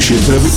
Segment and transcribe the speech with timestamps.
[0.00, 0.50] się trawy.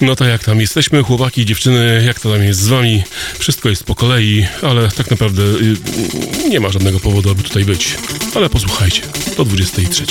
[0.00, 3.02] No to jak tam jesteśmy, chłopaki, dziewczyny, jak to tam jest z wami?
[3.38, 7.94] Wszystko jest po kolei, ale tak naprawdę y, nie ma żadnego powodu, aby tutaj być.
[8.34, 9.02] Ale posłuchajcie,
[9.36, 10.06] do 23.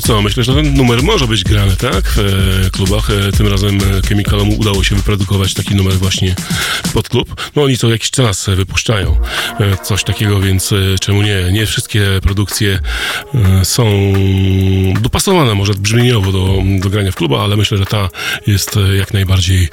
[0.00, 2.04] co, myślę, że ten numer może być grany, tak?
[2.08, 2.18] W
[2.66, 3.10] e, klubach.
[3.10, 6.34] E, tym razem e, Chemicalom udało się wyprodukować taki numer właśnie
[6.94, 7.50] pod klub.
[7.56, 9.16] No oni co jakiś czas wypuszczają
[9.82, 11.52] coś takiego, więc czemu nie?
[11.52, 12.80] Nie wszystkie produkcje
[13.62, 14.12] są
[15.00, 18.08] dopasowane może brzmieniowo do, do grania w klubach, ale myślę, że ta
[18.46, 19.68] jest jak najbardziej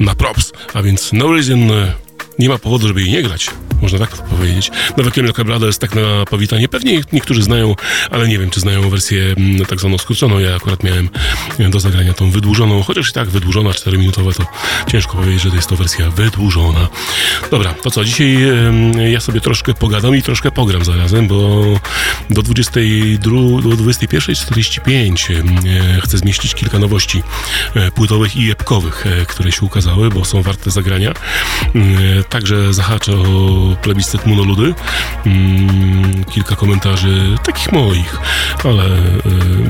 [0.00, 0.52] na props.
[0.74, 1.70] A więc No Reason
[2.38, 3.50] nie ma powodu, żeby jej nie grać.
[3.82, 4.70] Można tak powiedzieć.
[4.96, 6.68] Nowe Kiemia Cabrada jest tak na powitanie.
[6.68, 7.74] Pewnie niektórzy znają,
[8.10, 10.38] ale nie wiem, czy znają wersję mm, tak zwaną skróconą.
[10.38, 11.08] Ja akurat miałem
[11.70, 14.46] do zagrania tą wydłużoną, chociaż i tak wydłużona, 4-minutowa, to
[14.90, 16.88] ciężko powiedzieć, że to jest to wersja wydłużona.
[17.50, 18.38] Dobra, to co, dzisiaj
[19.12, 21.64] ja sobie troszkę pogadam i troszkę pogram zarazem, bo
[22.30, 23.30] do 22,
[23.62, 27.22] do 21.45 chcę zmieścić kilka nowości
[27.74, 31.14] e, płytowych i epkowych, e, które się ukazały, bo są warte zagrania.
[32.30, 34.74] Także zahaczę o plebiscyt monoludy.
[35.26, 38.16] Mm, kilka komentarzy takich moich,
[38.64, 38.84] ale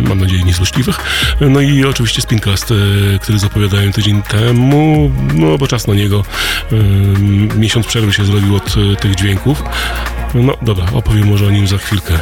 [0.09, 0.99] mam nadzieję niezłośliwych.
[1.41, 2.75] No i oczywiście Spincast,
[3.21, 6.25] który zapowiadałem tydzień temu, no bo czas na niego.
[7.57, 9.63] Miesiąc przerwy się zrobił od tych dźwięków.
[10.35, 12.19] No dobra, opowiem może o nim za chwilkę.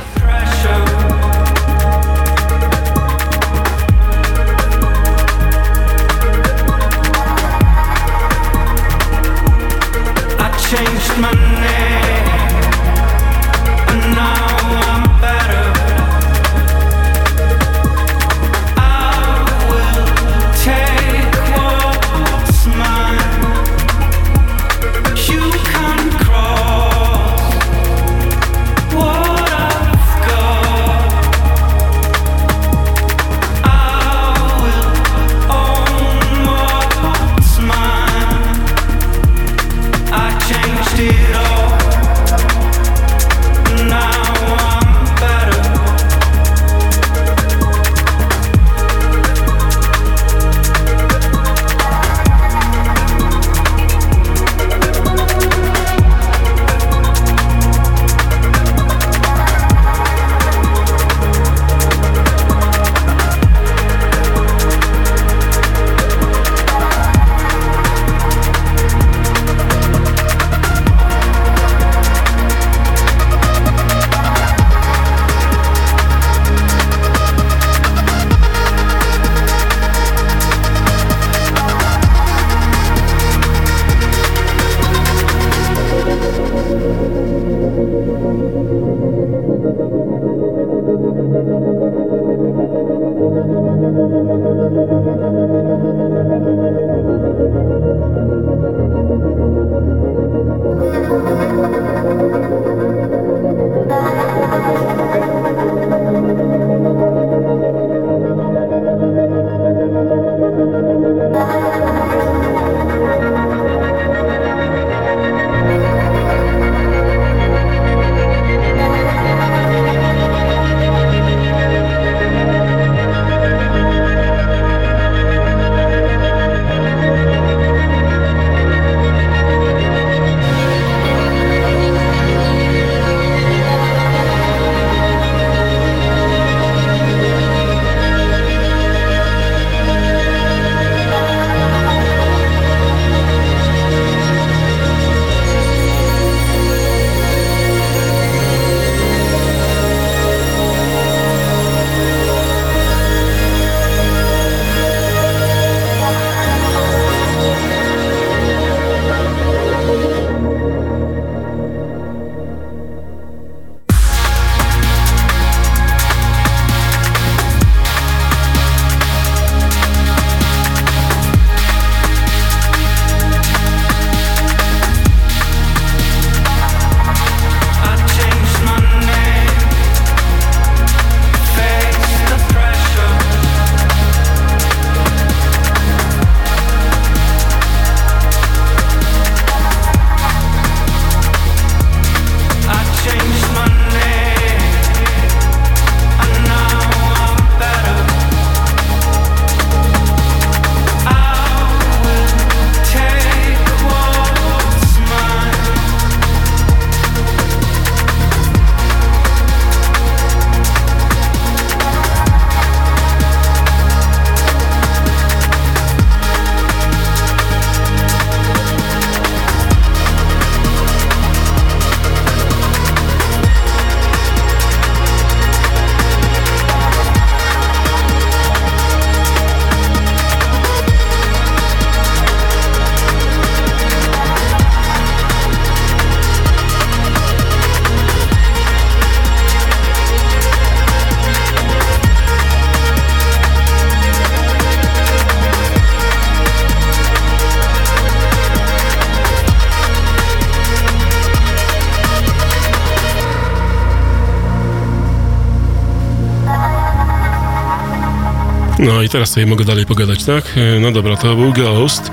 [258.87, 260.45] No i teraz sobie mogę dalej pogadać, tak?
[260.57, 262.11] E, No dobra, to był Ghost.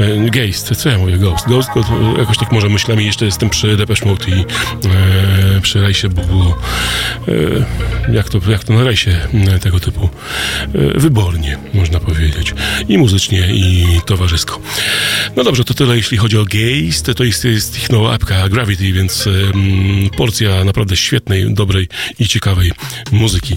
[0.00, 1.18] E, Geist, co ja mówię?
[1.18, 1.48] Ghost.
[1.48, 1.68] Ghost,
[2.18, 4.32] jakoś tak może myślami jeszcze jestem przy Depeche Mode i
[5.56, 6.54] e, przy rejsie Bubu.
[8.08, 10.08] E, jak, to, jak to na rejsie e, tego typu?
[10.74, 12.54] E, wybornie, można powiedzieć.
[12.88, 14.60] I muzycznie, i towarzysko.
[15.36, 17.10] No dobrze, to tyle jeśli chodzi o Geist.
[17.16, 19.28] To jest, jest ich nowa apka Gravity, więc
[20.16, 21.88] porcja naprawdę świetnej, dobrej
[22.18, 22.72] i ciekawej
[23.12, 23.56] muzyki.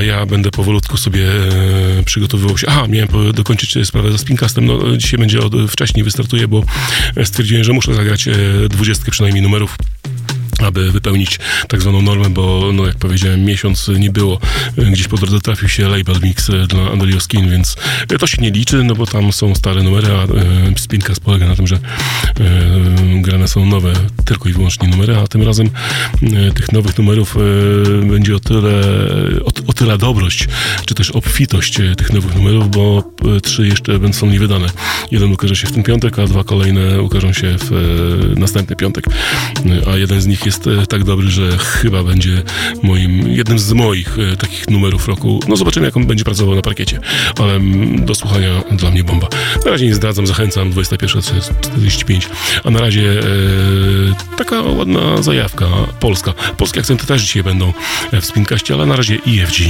[0.00, 2.66] E, ja będę powolutku sobie e, przygotowywał się.
[2.66, 4.66] Aha, miałem dokończyć sprawę ze Spincastem.
[4.66, 6.62] No, dzisiaj będzie od, wcześniej wystartuję, bo
[7.24, 8.34] stwierdziłem, że muszę zagrać e,
[8.68, 9.76] dwudziestkę przynajmniej numerów
[10.62, 14.38] aby wypełnić tak zwaną normę, bo no jak powiedziałem, miesiąc nie było.
[14.76, 17.76] Gdzieś po drodze trafił się label mix e, dla Andrio Skin, więc
[18.12, 20.26] e, to się nie liczy, no bo tam są stare numery, a e,
[20.76, 21.80] Spincast polega na tym, że e,
[23.22, 23.92] grane są nowe,
[24.24, 25.70] tylko i wyłącznie numery, a tym razem
[26.22, 28.82] e, tych nowych numerów e, będzie o tyle,
[29.44, 30.48] o, o tyle dobrość,
[30.86, 34.68] czy też obfitość tych nowych numerów, bo trzy jeszcze będą są niewydane.
[35.10, 39.04] Jeden ukaże się w ten piątek, a dwa kolejne ukażą się w następny piątek.
[39.92, 42.42] A jeden z nich jest e, tak dobry, że chyba będzie
[42.82, 45.40] moim, jednym z moich e, takich numerów roku.
[45.48, 47.00] No zobaczymy, jak on będzie pracował na parkiecie,
[47.38, 49.28] ale mm, do słuchania dla mnie bomba.
[49.64, 52.26] Na razie nie zdradzam, zachęcam, 21.45,
[52.64, 55.66] a na razie e, taka ładna zajawka
[56.00, 56.32] polska.
[56.56, 57.72] Polskie akcenty też dzisiaj będą
[58.12, 59.60] e, w Spinkaście, ale na razie IFG.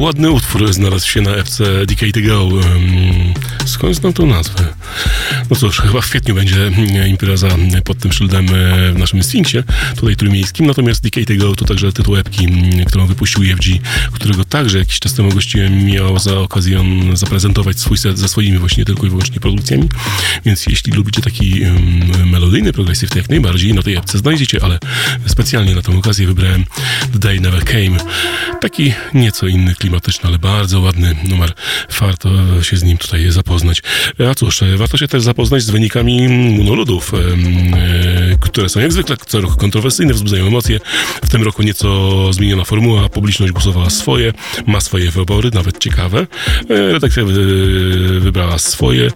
[0.00, 2.48] Ładny utwór znalazł się na FC Decade Go.
[3.66, 4.74] Skąd znam tą nazwę?
[5.50, 7.48] No cóż, chyba w kwietniu będzie mm, impreza
[7.84, 9.58] pod tym szyldem e, w naszym Sfinksie,
[9.96, 10.66] tutaj trójmiejskim.
[10.66, 13.64] Natomiast Decade to Go to także tytuł epki, mm, którą wypuścił EFG,
[14.12, 18.84] którego także jakiś czas temu gościłem, miał za okazję zaprezentować swój set ze swoimi właśnie
[18.84, 19.88] tylko i wyłącznie produkcjami.
[20.44, 21.60] Więc jeśli lubicie taki
[22.26, 24.78] melodyjny progresyw, to jak najbardziej na tej epce znajdziecie, ale
[25.26, 26.64] specjalnie na tę okazję wybrałem
[27.12, 27.96] The Day Never Came.
[28.60, 31.52] Taki nieco inny, klimatyczny, ale bardzo ładny numer.
[32.00, 33.82] Warto się z nim tutaj zapoznać.
[34.30, 36.28] A cóż, warto się też zapoznać z wynikami
[36.58, 37.18] monoludów, e,
[38.40, 40.80] które są jak zwykle co roku kontrowersyjne, wzbudzają emocje.
[41.24, 44.32] W tym roku nieco zmieniona formuła, publiczność głosowała swoje,
[44.66, 46.26] ma swoje wybory, nawet ciekawe.
[46.70, 47.22] E, redakcja
[48.20, 49.10] wybrała swoje, e,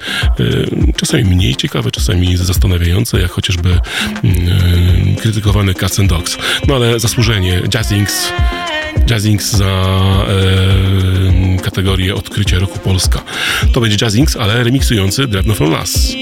[0.97, 3.79] czasami mniej ciekawe, czasami zastanawiające, jak chociażby
[5.21, 6.39] krytykowany Cats and Dogs.
[6.69, 8.33] No ale zasłużenie Jazzings
[9.11, 13.23] Jazzings za e, kategorię odkrycie roku Polska.
[13.73, 16.15] To będzie Jazzings, ale remiksujący Drewno from Las.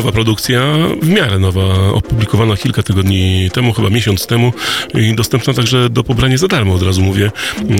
[0.00, 4.52] Nowa produkcja, w miarę nowa, opublikowana kilka tygodni temu, chyba miesiąc temu
[4.94, 7.30] i dostępna także do pobrania za darmo, od razu mówię.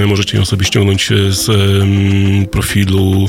[0.07, 3.29] Możecie ją sobie ściągnąć z um, profilu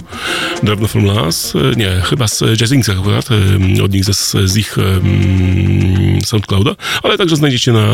[0.64, 3.30] Drewno from Las, nie, chyba z Jazzingsa akurat,
[3.84, 7.88] od nich z, z ich um, SoundClouda, ale także znajdziecie na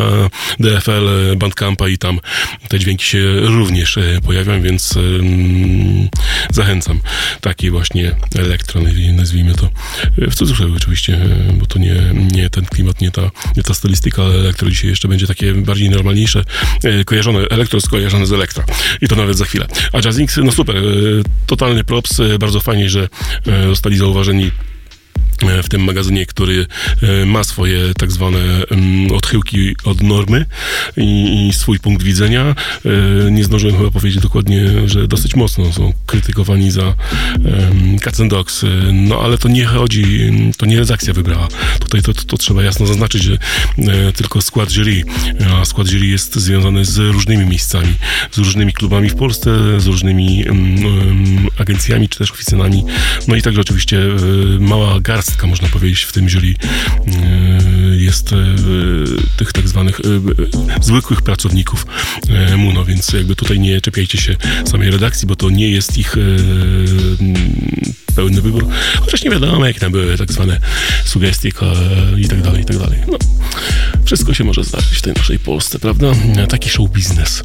[0.60, 2.20] DFL Bandcampa i tam
[2.68, 6.07] te dźwięki się również e, pojawią, więc um,
[6.58, 7.00] zachęcam.
[7.41, 9.70] Taki właśnie elektron, nazwijmy to
[10.17, 11.20] w cudzysłowie oczywiście,
[11.54, 11.96] bo to nie,
[12.32, 13.22] nie ten klimat, nie ta,
[13.58, 16.43] nie ta stylistyka, ale elektro dzisiaj jeszcze będzie takie bardziej normalniejsze,
[16.84, 18.63] e, kojarzone, elektro skojarzone z elektro.
[19.02, 19.67] I to nawet za chwilę.
[19.93, 20.82] A Jazzings, no super, e,
[21.46, 23.10] totalny props, bardzo fajnie, że
[23.67, 24.77] zostali zauważeni E,
[25.63, 26.65] w tym magazynie, który
[27.02, 30.45] e, ma swoje tak zwane mm, odchyłki od normy
[30.97, 32.56] i, swój punkt widzenia.
[33.26, 36.95] E, nie zdążyłem chyba powiedzieć dokładnie, że dosyć mocno są krytykowani za
[38.02, 41.47] Cats and Dogs, no ale to nie chodzi, to nie redakcja wybrała.
[41.80, 43.38] Tutaj to, to, trzeba jasno zaznaczyć, że
[44.15, 45.04] tylko skład jury,
[45.52, 47.93] a skład jury jest związany z różnymi miejscami,
[48.32, 50.45] z różnymi klubami w Polsce, z różnymi
[51.60, 52.84] agencjami czy też oficynami,
[53.28, 54.00] no i także oczywiście
[54.60, 58.36] mała garstka garstka, można powiedzieć, w tym jury e, jest e,
[59.38, 61.86] tych tak zwanych e, zwykłych pracowników
[62.58, 66.16] MUNO, więc jakby tutaj nie czepiajcie się samej redakcji, bo to nie jest ich
[68.16, 68.68] pełny wybór,
[69.00, 70.60] chociaż nie wiadomo, jak tam były tak zwane
[71.06, 71.50] sugestie
[72.18, 73.00] i tak dalej, i tak dalej.
[73.12, 73.18] No,
[74.06, 76.12] wszystko się może zdarzyć w tej naszej Polsce, prawda?
[76.50, 77.44] Taki show biznes.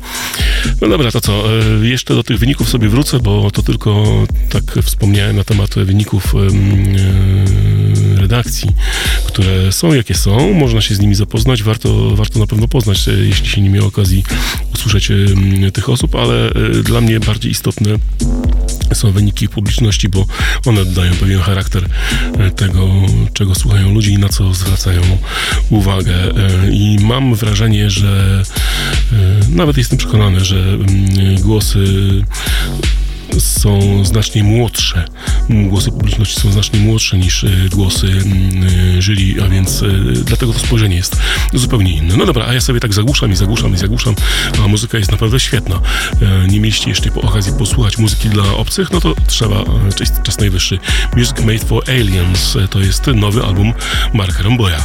[0.81, 1.45] No dobra, to co?
[1.83, 4.05] Jeszcze do tych wyników sobie wrócę, bo to tylko
[4.49, 6.35] tak wspomniałem na temat wyników
[8.33, 8.71] redakcji,
[9.27, 13.13] które są jakie są, można się z nimi zapoznać, warto, warto na pewno poznać, e,
[13.13, 14.25] jeśli się nie miał okazji
[14.75, 15.13] usłyszeć
[15.73, 17.91] tych osób, ale e, dla mnie bardziej istotne
[18.95, 20.27] są wyniki publiczności, bo
[20.67, 21.85] one dają pewien charakter
[22.39, 22.89] e, tego,
[23.33, 25.03] czego słuchają ludzie i na co zwracają
[25.71, 26.15] uwagę.
[26.73, 28.43] I mam wrażenie, że
[29.49, 30.79] nawet jestem przekonany, że
[31.41, 31.85] głosy
[33.39, 35.05] są znacznie młodsze.
[35.51, 39.87] Głosy publiczności są znacznie młodsze niż e, głosy e, jury, a więc e,
[40.25, 41.17] dlatego to spojrzenie jest
[41.53, 42.17] zupełnie inne.
[42.17, 44.15] No dobra, a ja sobie tak zagłuszam i zagłuszam i zagłuszam,
[44.65, 45.81] a muzyka jest naprawdę świetna.
[46.49, 49.65] Nie mieliście jeszcze okazji posłuchać muzyki dla obcych, no to trzeba,
[50.23, 50.79] czas najwyższy.
[51.17, 53.73] Music Made for Aliens to jest nowy album
[54.15, 54.83] Marka Ramboya.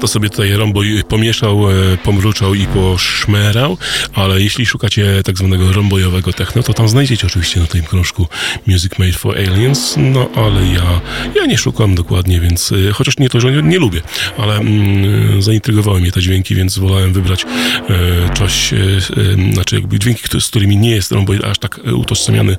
[0.00, 3.76] To sobie tutaj Romboj pomieszał, e, pomruczał i poszmerał,
[4.14, 8.26] ale jeśli szukacie tak zwanego rombojowego techno, to tam znajdziecie oczywiście na tym krążku
[8.66, 11.00] Music Made for Aliens, no ale ja,
[11.36, 14.00] ja nie szukam dokładnie, więc e, chociaż nie to, że nie, nie lubię,
[14.38, 19.98] ale mm, zaintrygowały mnie te dźwięki, więc wolałem wybrać e, coś, e, e, znaczy jakby
[19.98, 22.56] dźwięki, z którymi nie jest Romboj aż tak utożsamiany,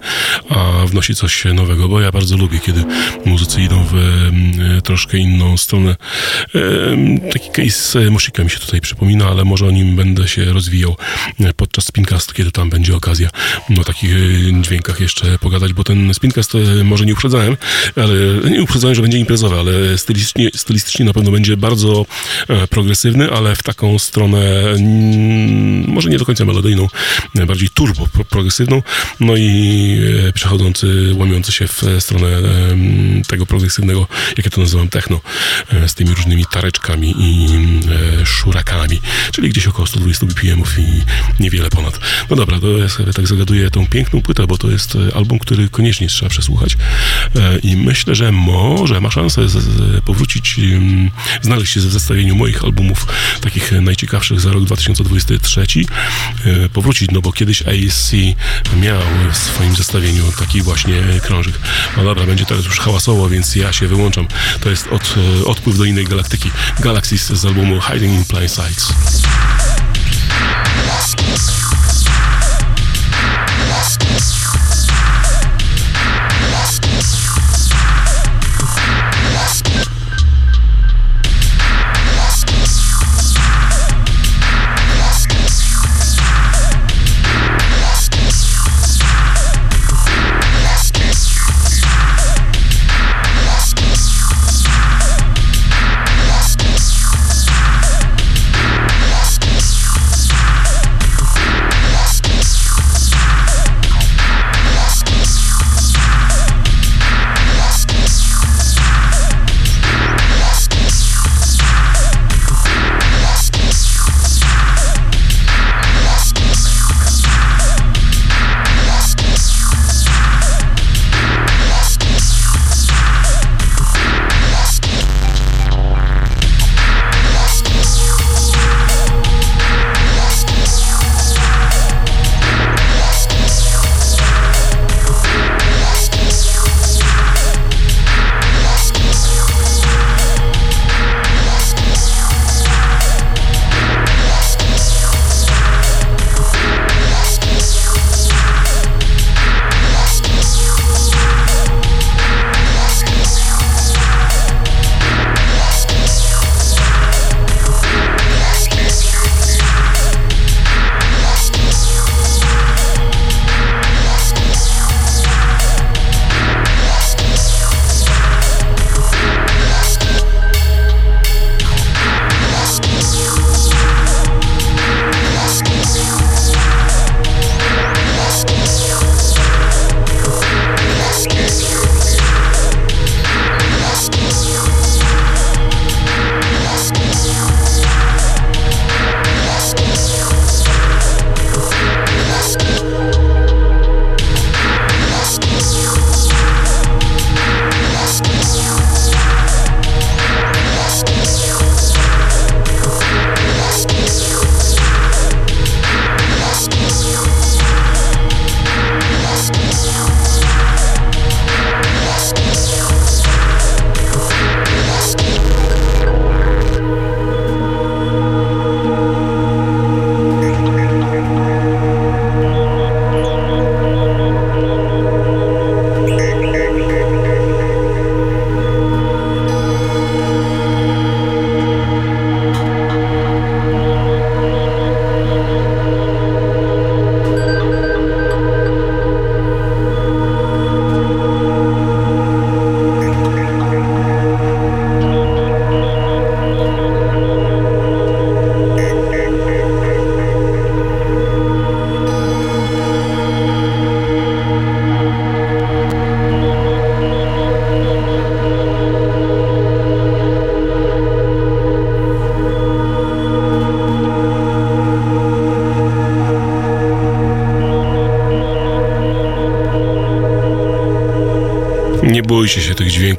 [0.49, 2.83] a wnosi coś nowego, bo ja bardzo lubię, kiedy
[3.25, 5.95] muzycy idą w e, troszkę inną stronę.
[7.31, 10.95] E, taki case Moshika mi się tutaj przypomina, ale może o nim będę się rozwijał
[11.81, 13.29] podczas spincastu, kiedy tam będzie okazja
[13.79, 14.15] o takich
[14.61, 17.57] dźwiękach jeszcze pogadać, bo ten spincast może nie uprzedzałem,
[17.95, 22.05] ale nie uprzedzałem, że będzie imprezowy, ale stylistycznie, stylistycznie na pewno będzie bardzo
[22.47, 24.39] e, progresywny, ale w taką stronę
[25.87, 26.87] może nie do końca melodyjną,
[27.47, 28.83] bardziej turbo progresywną,
[29.19, 30.01] no i
[30.33, 32.27] przechodzący, łamiący się w stronę
[33.27, 35.21] tego progresywnego, jak ja to nazywam, techno,
[35.73, 37.47] e, z tymi różnymi tareczkami i
[38.21, 41.03] e, szurakami, czyli gdzieś około 120 BPM-ów i
[41.39, 41.99] niewiele ponad.
[42.29, 45.39] No dobra, to ja sobie tak zagaduję tą piękną płytę, bo to jest e, album,
[45.39, 46.77] który koniecznie trzeba przesłuchać
[47.63, 49.41] i myślę, że może ma szansę
[50.05, 50.59] powrócić,
[51.41, 53.07] znaleźć się w zestawieniu moich albumów
[53.41, 55.65] takich najciekawszych za rok 2023,
[56.73, 58.11] powrócić, no bo kiedyś ASC
[58.81, 61.59] miał w swoim zestawieniu taki właśnie krążyk.
[61.97, 64.27] No dobra, będzie teraz już hałasowo, więc ja się wyłączam.
[64.59, 66.51] To jest od, e, odpływ do innej galaktyki.
[66.79, 68.93] Galaxies z albumu Hiding in Plain Sights.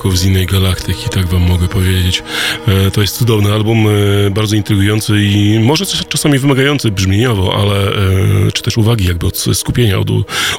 [0.03, 2.23] Dźwięków z innej galaktyki, tak wam mogę powiedzieć.
[2.69, 8.53] E, to jest cudowny album, e, bardzo intrygujący i może czasami wymagający brzmieniowo, ale e,
[8.53, 10.09] czy też uwagi jakby od skupienia od,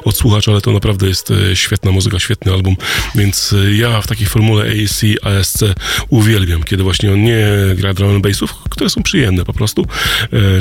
[0.04, 2.76] od słuchacza, ale to naprawdę jest świetna muzyka, świetny album,
[3.14, 5.64] więc ja w takiej formule ASC, ASC
[6.08, 9.86] uwielbiam, kiedy właśnie on nie gra drum and bassów, które są przyjemne po prostu,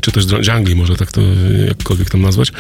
[0.02, 1.22] czy też jungli, może tak to
[1.68, 2.52] jakkolwiek tam nazwać.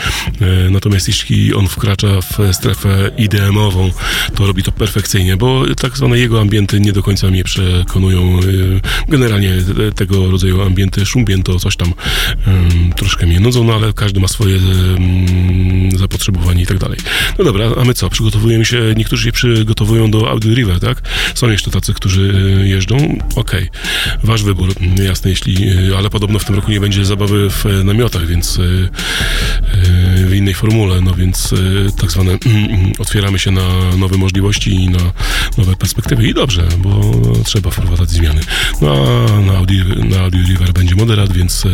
[0.71, 3.91] Natomiast jeśli on wkracza w strefę IDM-ową,
[4.35, 8.39] to robi to perfekcyjnie, bo tak zwane jego ambienty nie do końca mnie przekonują.
[9.09, 9.51] Generalnie
[9.95, 11.93] tego rodzaju ambienty, szumbięto, coś tam
[12.95, 14.59] troszkę mnie nudzą, no ale każdy ma swoje
[16.03, 16.99] zapotrzebowanie i tak dalej.
[17.39, 18.09] No dobra, a my co?
[18.09, 21.01] Przygotowujemy się, niektórzy się przygotowują do Audio River, tak?
[21.35, 22.21] Są jeszcze tacy, którzy
[22.61, 22.95] y, jeżdżą.
[23.35, 24.19] Okej, okay.
[24.23, 28.27] wasz wybór, jasne, jeśli, y, ale podobno w tym roku nie będzie zabawy w namiotach,
[28.27, 28.59] więc
[30.15, 31.53] w innej formule, no więc
[32.01, 32.37] tak zwane
[32.99, 35.12] otwieramy się na nowe możliwości i na
[35.57, 37.01] nowe perspektywy i dobrze, bo
[37.43, 38.41] trzeba wprowadzać zmiany.
[38.81, 41.65] No a na Audi, na Audi River będzie moderat, więc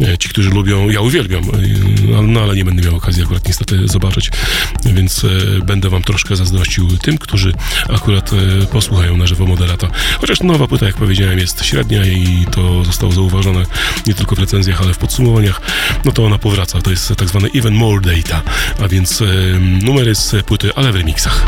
[0.00, 3.88] e, ci, którzy lubią, ja uwielbiam, e, no ale nie będę miał okazji akurat niestety
[3.88, 4.30] zobaczyć,
[4.84, 5.28] więc e,
[5.64, 7.52] będę wam troszkę zazdrościł tym, którzy
[7.88, 8.30] akurat
[8.72, 9.88] posłuchają na żywo moderata.
[10.20, 13.62] Chociaż nowa płyta, jak powiedziałem, jest średnia i to zostało zauważone
[14.06, 15.60] nie tylko w recenzjach, ale w podsumowaniach,
[16.04, 16.82] no to ona powraca.
[16.82, 18.42] To jest tak zwane even more data,
[18.82, 19.22] a więc
[19.82, 21.46] numery z płyty, ale w remixach.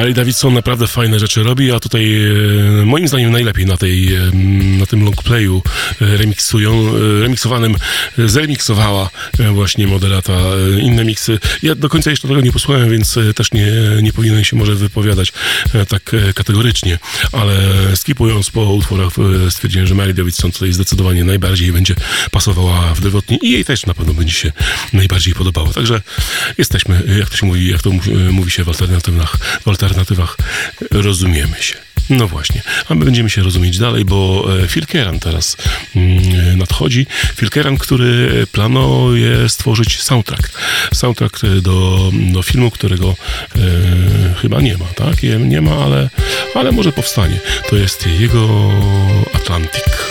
[0.00, 2.24] Mary Davidson naprawdę fajne rzeczy robi, a tutaj
[2.82, 4.30] e, moim zdaniem najlepiej na, tej, e,
[4.78, 5.62] na tym longplayu
[6.00, 7.76] e, remiksują, remiksowanym
[8.18, 9.10] zremiksowała
[9.52, 10.32] właśnie modelata
[10.80, 11.38] inne miksy.
[11.62, 13.66] Ja do końca jeszcze tego nie posłuchałem, więc też nie,
[14.02, 15.32] nie powinienem się może wypowiadać
[15.88, 16.98] tak kategorycznie,
[17.32, 17.56] ale
[17.94, 19.12] skipując po utworach
[19.50, 21.94] stwierdziłem, że Mary Davidson tutaj zdecydowanie najbardziej będzie
[22.30, 24.52] pasowała w drewotnie i jej też na pewno będzie się
[24.92, 25.72] najbardziej podobało.
[25.72, 26.02] Także
[26.58, 27.90] jesteśmy, jak to się mówi, jak to
[28.30, 29.36] mówi się w alternatywach,
[29.66, 30.36] w alternatywach
[30.90, 31.74] rozumiemy się.
[32.10, 35.56] No właśnie, a my będziemy się rozumieć dalej, bo e, Phil Keran teraz
[35.96, 37.06] mm, nadchodzi.
[37.36, 40.50] Phil Keran, który planuje stworzyć soundtrack.
[40.94, 43.16] Soundtrack do, do filmu, którego
[43.56, 43.60] e,
[44.42, 45.22] chyba nie ma, tak?
[45.38, 46.10] Nie ma, ale,
[46.54, 47.40] ale może powstanie.
[47.68, 48.48] To jest jego
[49.34, 50.09] Atlantic.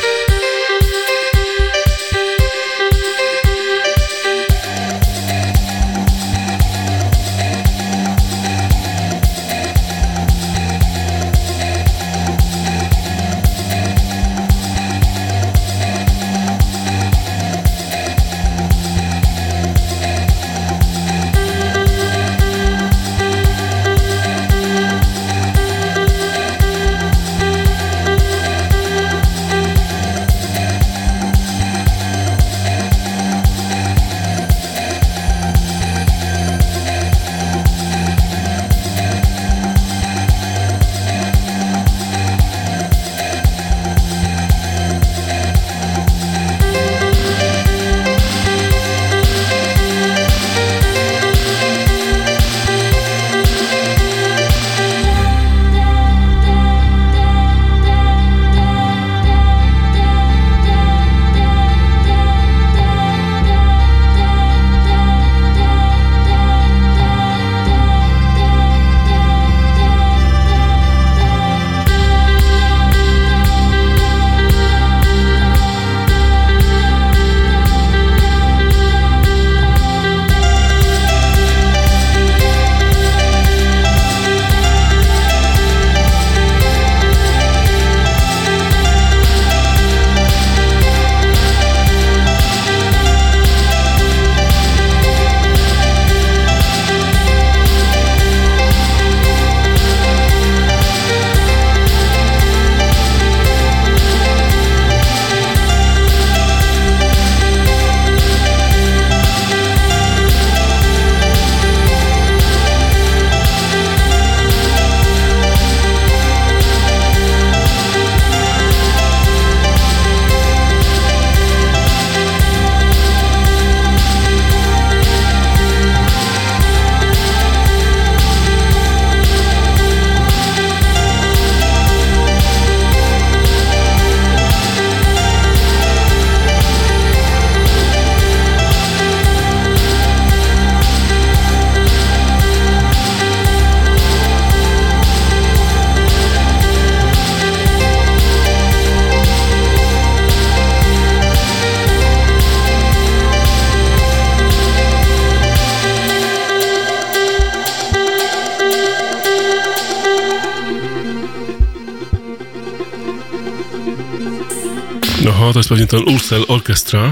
[165.70, 167.12] Pewnie ten Ursel Orchestra,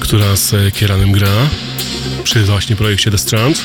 [0.00, 1.48] która z Kieranem gra
[2.24, 3.62] przy właśnie projekcie The Strands.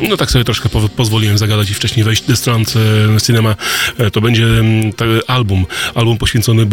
[0.00, 2.64] No tak sobie troszkę po, pozwoliłem zagadać i wcześniej wejść do stron
[3.26, 3.56] Cinema.
[3.98, 4.92] E, to będzie mm,
[5.26, 6.66] album, album poświęcony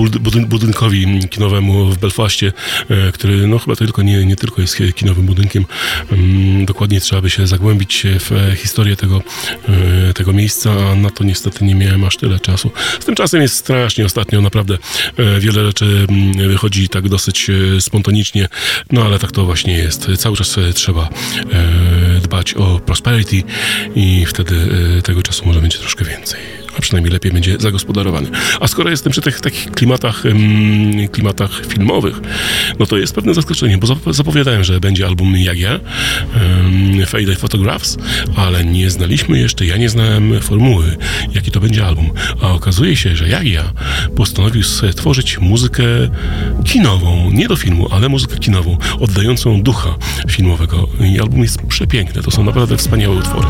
[0.47, 2.53] budynkowi kinowemu w Belfaście,
[2.89, 5.65] e, który no chyba tylko nie, nie tylko jest kinowym budynkiem.
[6.11, 9.21] Mm, dokładnie trzeba by się zagłębić w historię tego,
[10.09, 12.71] e, tego miejsca, a na to niestety nie miałem aż tyle czasu.
[12.99, 14.77] Z tym czasem jest strasznie ostatnio, naprawdę
[15.39, 17.47] wiele rzeczy mm, wychodzi tak dosyć
[17.79, 18.47] spontanicznie,
[18.91, 20.07] no ale tak to właśnie jest.
[20.17, 21.09] Cały czas trzeba
[22.41, 23.43] dbać o prosperity
[23.95, 24.55] i wtedy
[24.97, 28.29] y, tego czasu może będzie troszkę więcej przynajmniej lepiej będzie zagospodarowany.
[28.59, 30.23] A skoro jestem przy tych takich klimatach,
[31.11, 32.19] klimatach filmowych,
[32.79, 35.79] no to jest pewne zaskoczenie, bo zapowiadałem, że będzie album Jak ja,
[37.05, 37.97] Fade Photographs,
[38.35, 40.97] ale nie znaliśmy jeszcze, ja nie znałem formuły,
[41.35, 42.11] jaki to będzie album.
[42.41, 43.73] A okazuje się, że Jak ja
[44.15, 45.83] postanowił stworzyć muzykę
[46.65, 49.95] kinową, nie do filmu, ale muzykę kinową, oddającą ducha
[50.29, 50.87] filmowego.
[50.99, 53.47] I album jest przepiękny, to są naprawdę wspaniałe utwory.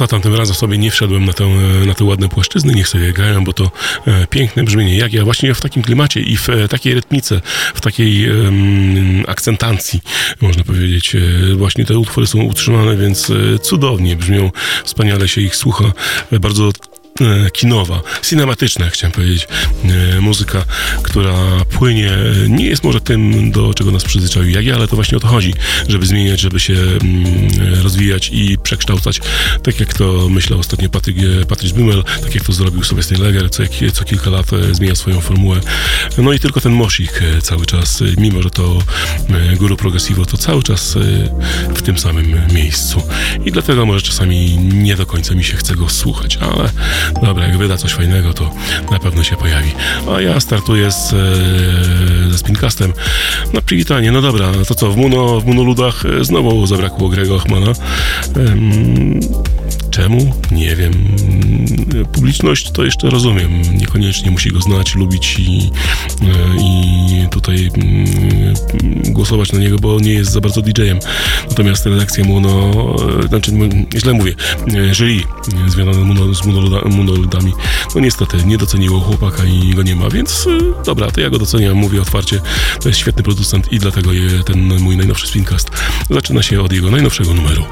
[0.00, 1.48] Co tam, tym razem sobie nie wszedłem na tę,
[1.86, 3.70] na te ładne płaszczyzny, niech sobie grają, bo to
[4.06, 4.96] e, piękne brzmienie.
[4.96, 7.40] Jak ja właśnie w takim klimacie i w e, takiej rytmice,
[7.74, 8.32] w takiej e,
[9.26, 10.00] akcentancji,
[10.40, 11.20] można powiedzieć, e,
[11.54, 14.50] właśnie te utwory są utrzymane, więc e, cudownie brzmią,
[14.84, 15.92] wspaniale się ich słucha,
[16.32, 16.72] e, bardzo
[17.52, 19.48] kinowa, cinematyczna, chciałem powiedzieć,
[20.16, 20.64] e, muzyka,
[21.02, 22.12] która płynie,
[22.48, 25.54] nie jest może tym, do czego nas przyzwyczaił Jagie, ale to właśnie o to chodzi,
[25.88, 29.20] żeby zmieniać, żeby się mm, rozwijać i przekształcać,
[29.62, 33.50] tak jak to myślał ostatnio Patryk, e, Patryk Bumel, tak jak to zrobił sobie Leger,
[33.50, 33.62] co,
[33.92, 35.60] co kilka lat zmienia swoją formułę.
[36.18, 38.78] No i tylko ten Mosik cały czas, mimo że to
[39.58, 40.98] guru progressivo, to cały czas
[41.74, 43.02] w tym samym miejscu.
[43.44, 46.70] I dlatego może czasami nie do końca mi się chce go słuchać, ale
[47.22, 48.50] Dobra, jak wyda coś fajnego, to
[48.90, 49.72] na pewno się pojawi.
[50.16, 52.92] A ja startuję z, e, ze Spincastem
[53.52, 54.12] na przywitanie.
[54.12, 57.72] No dobra, to co, w, Muno, w Munoludach e, znowu zabrakło Grego Ochmana.
[59.90, 60.34] Czemu?
[60.50, 60.92] Nie wiem.
[62.12, 63.62] Publiczność to jeszcze rozumiem.
[63.74, 65.70] Niekoniecznie musi go znać, lubić i,
[66.22, 68.04] e, i tutaj mm,
[69.12, 70.98] głosować na niego, bo nie jest za bardzo DJ-em.
[71.48, 72.70] Natomiast redakcja Muno,
[73.28, 73.52] znaczy
[73.96, 74.34] źle mówię,
[74.92, 75.20] jury
[75.66, 76.46] związane z
[76.96, 77.52] Munoludami,
[77.94, 81.38] no niestety nie doceniło chłopaka i go nie ma, więc e, dobra, to ja go
[81.38, 82.40] doceniam, mówię otwarcie.
[82.80, 84.10] To jest świetny producent i dlatego
[84.46, 85.70] ten mój najnowszy spincast
[86.10, 87.64] zaczyna się od jego najnowszego numeru.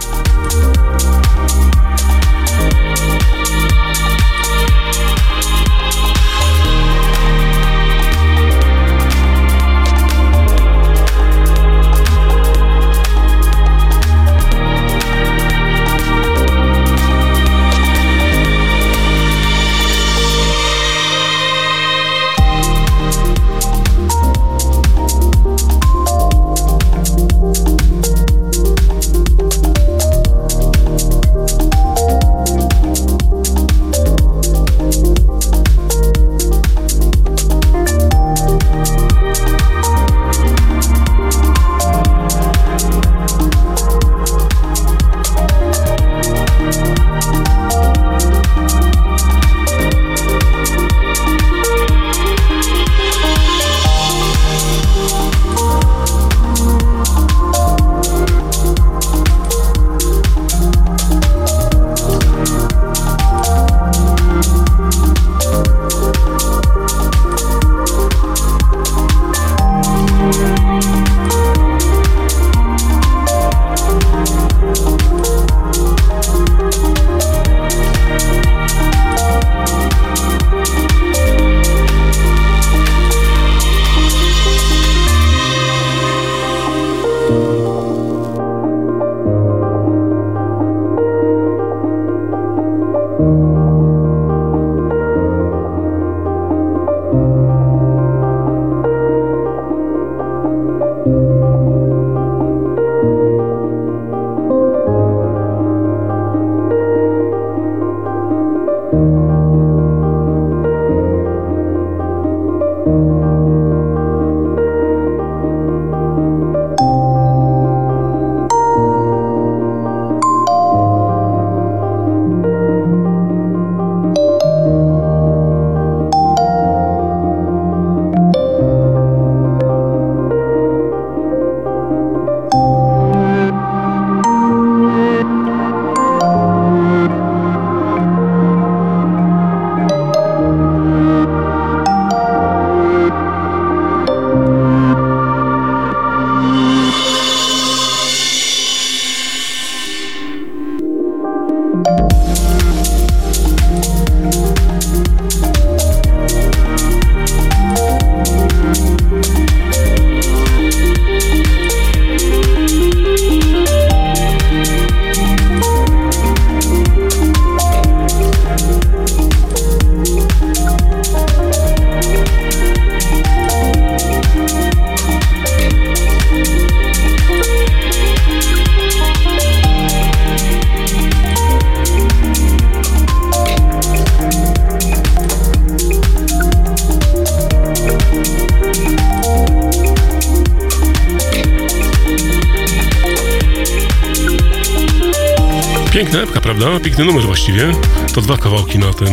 [198.29, 199.09] dwa kawałki na tym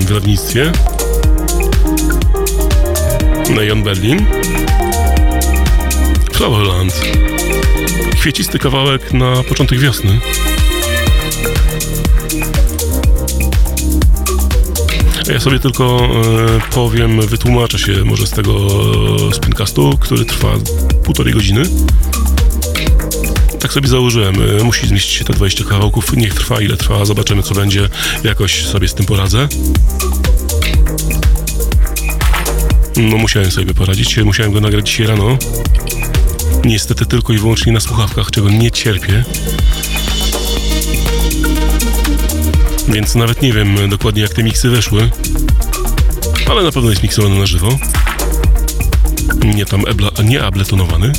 [0.00, 0.72] wydawnictwie.
[3.50, 4.26] Neon Berlin.
[6.32, 7.00] Flowerland.
[8.20, 10.20] Kwiecisty kawałek na początek wiosny.
[15.32, 18.54] Ja sobie tylko e, powiem, wytłumaczę się może z tego
[19.30, 20.48] e, spincastu, który trwa
[21.04, 21.62] półtorej godziny.
[23.74, 24.34] Sobie założyłem.
[24.60, 26.16] E, musi zmieścić się te 20 kawałków.
[26.16, 27.04] Niech trwa ile trwa.
[27.04, 27.88] Zobaczymy co będzie.
[28.24, 29.48] Jakoś sobie z tym poradzę.
[32.96, 34.16] No musiałem sobie poradzić.
[34.16, 35.38] Musiałem go nagrać dzisiaj rano.
[36.64, 39.24] Niestety tylko i wyłącznie na słuchawkach, czego nie cierpię.
[42.88, 45.10] Więc nawet nie wiem dokładnie jak te miksy weszły.
[46.50, 47.78] Ale na pewno jest miksowany na żywo.
[49.44, 51.12] Nie tam ebla, nie abletonowany.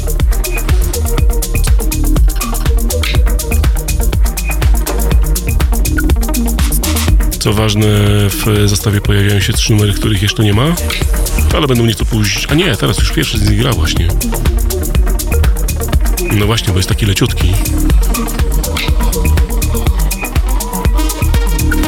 [7.46, 7.88] Co ważne,
[8.30, 10.76] w zestawie pojawiają się trzy numery, których jeszcze nie ma,
[11.56, 12.46] ale będą nieco później.
[12.50, 14.08] A nie, teraz już pierwszy z nich gra właśnie.
[16.32, 17.54] No właśnie, bo jest taki leciutki.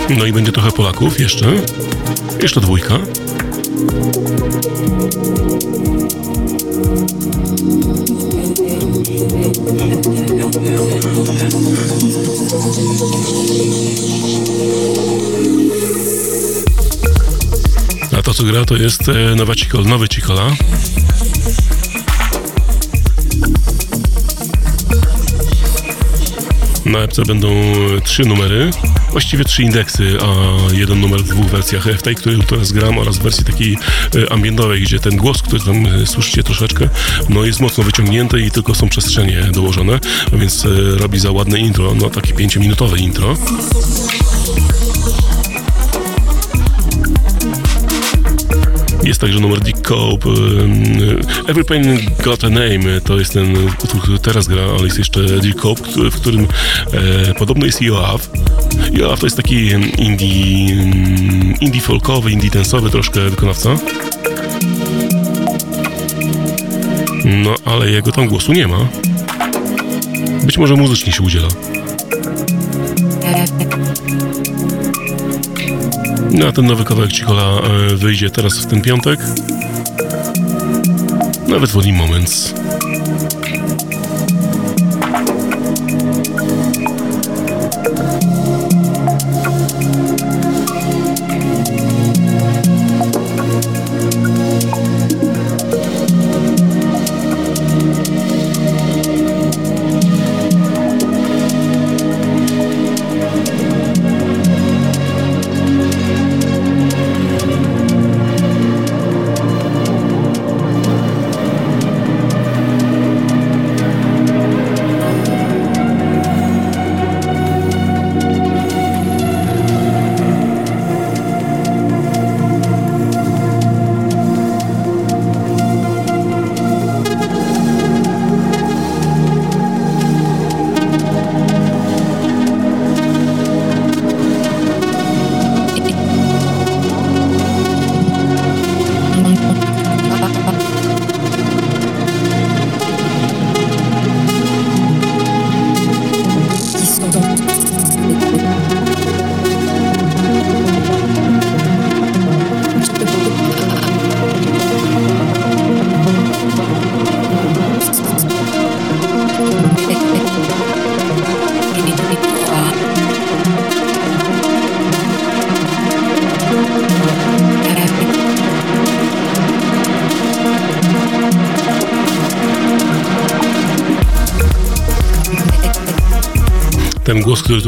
[0.09, 1.45] No i będzie trochę Polaków jeszcze.
[2.41, 2.99] Jeszcze dwójka.
[18.37, 20.51] Co gra to jest e, nowa Cicol, nowy Cicola.
[26.85, 27.49] Na epce będą
[28.03, 28.71] trzy numery,
[29.11, 31.83] właściwie trzy indeksy, a jeden numer w dwóch wersjach.
[31.83, 33.77] W tej, której teraz gram oraz w wersji takiej
[34.15, 36.89] e, ambientowej, gdzie ten głos, który tam e, słyszycie troszeczkę,
[37.29, 39.99] no jest mocno wyciągnięty i tylko są przestrzenie dołożone,
[40.33, 43.37] więc e, robi za ładne intro, no takie pięciominutowe intro.
[49.07, 50.29] Jest także numer Dick Cope.
[51.47, 55.23] Every Pain Got a Name to jest ten utwór, który teraz gra, ale jest jeszcze
[55.23, 56.47] Dick Cope, w którym
[56.93, 58.29] e, podobno jest Joav.
[58.91, 60.27] Joav to jest taki indie,
[61.61, 63.69] indie folkowy, indie tensowy troszkę wykonawca.
[67.25, 68.87] No, ale jego tam głosu nie ma.
[70.43, 71.47] Być może muzycznie się udziela.
[76.31, 79.19] No a ten nowy kawałek Cichola e, wyjdzie teraz w ten piątek.
[81.47, 82.53] Nawet w Moments.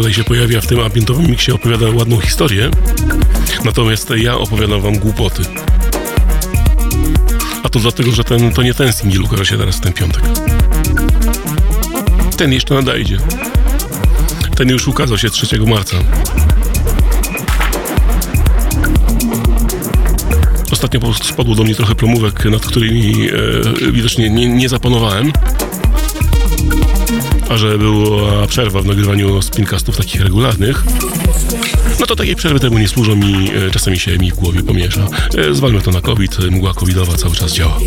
[0.09, 2.69] Tutaj się pojawia w tym ambientowym miksie opowiada ładną historię,
[3.65, 5.43] natomiast ja opowiadam wam głupoty.
[7.63, 10.23] A to dlatego, że ten, to nie ten singiel ukaże się teraz w ten piątek.
[12.37, 13.17] Ten jeszcze nadejdzie.
[14.55, 15.97] Ten już ukazał się 3 marca.
[20.71, 23.29] Ostatnio spadło do mnie trochę promówek, nad którymi
[23.87, 25.31] e, widocznie nie, nie zapanowałem
[27.49, 30.83] a że była przerwa w nagrywaniu spincastów takich regularnych,
[31.99, 35.07] no to takiej przerwy temu nie służą mi, e, czasami się mi w głowie pomiesza.
[35.37, 37.77] E, zwalmy to na COVID, mgła covidowa cały czas działa.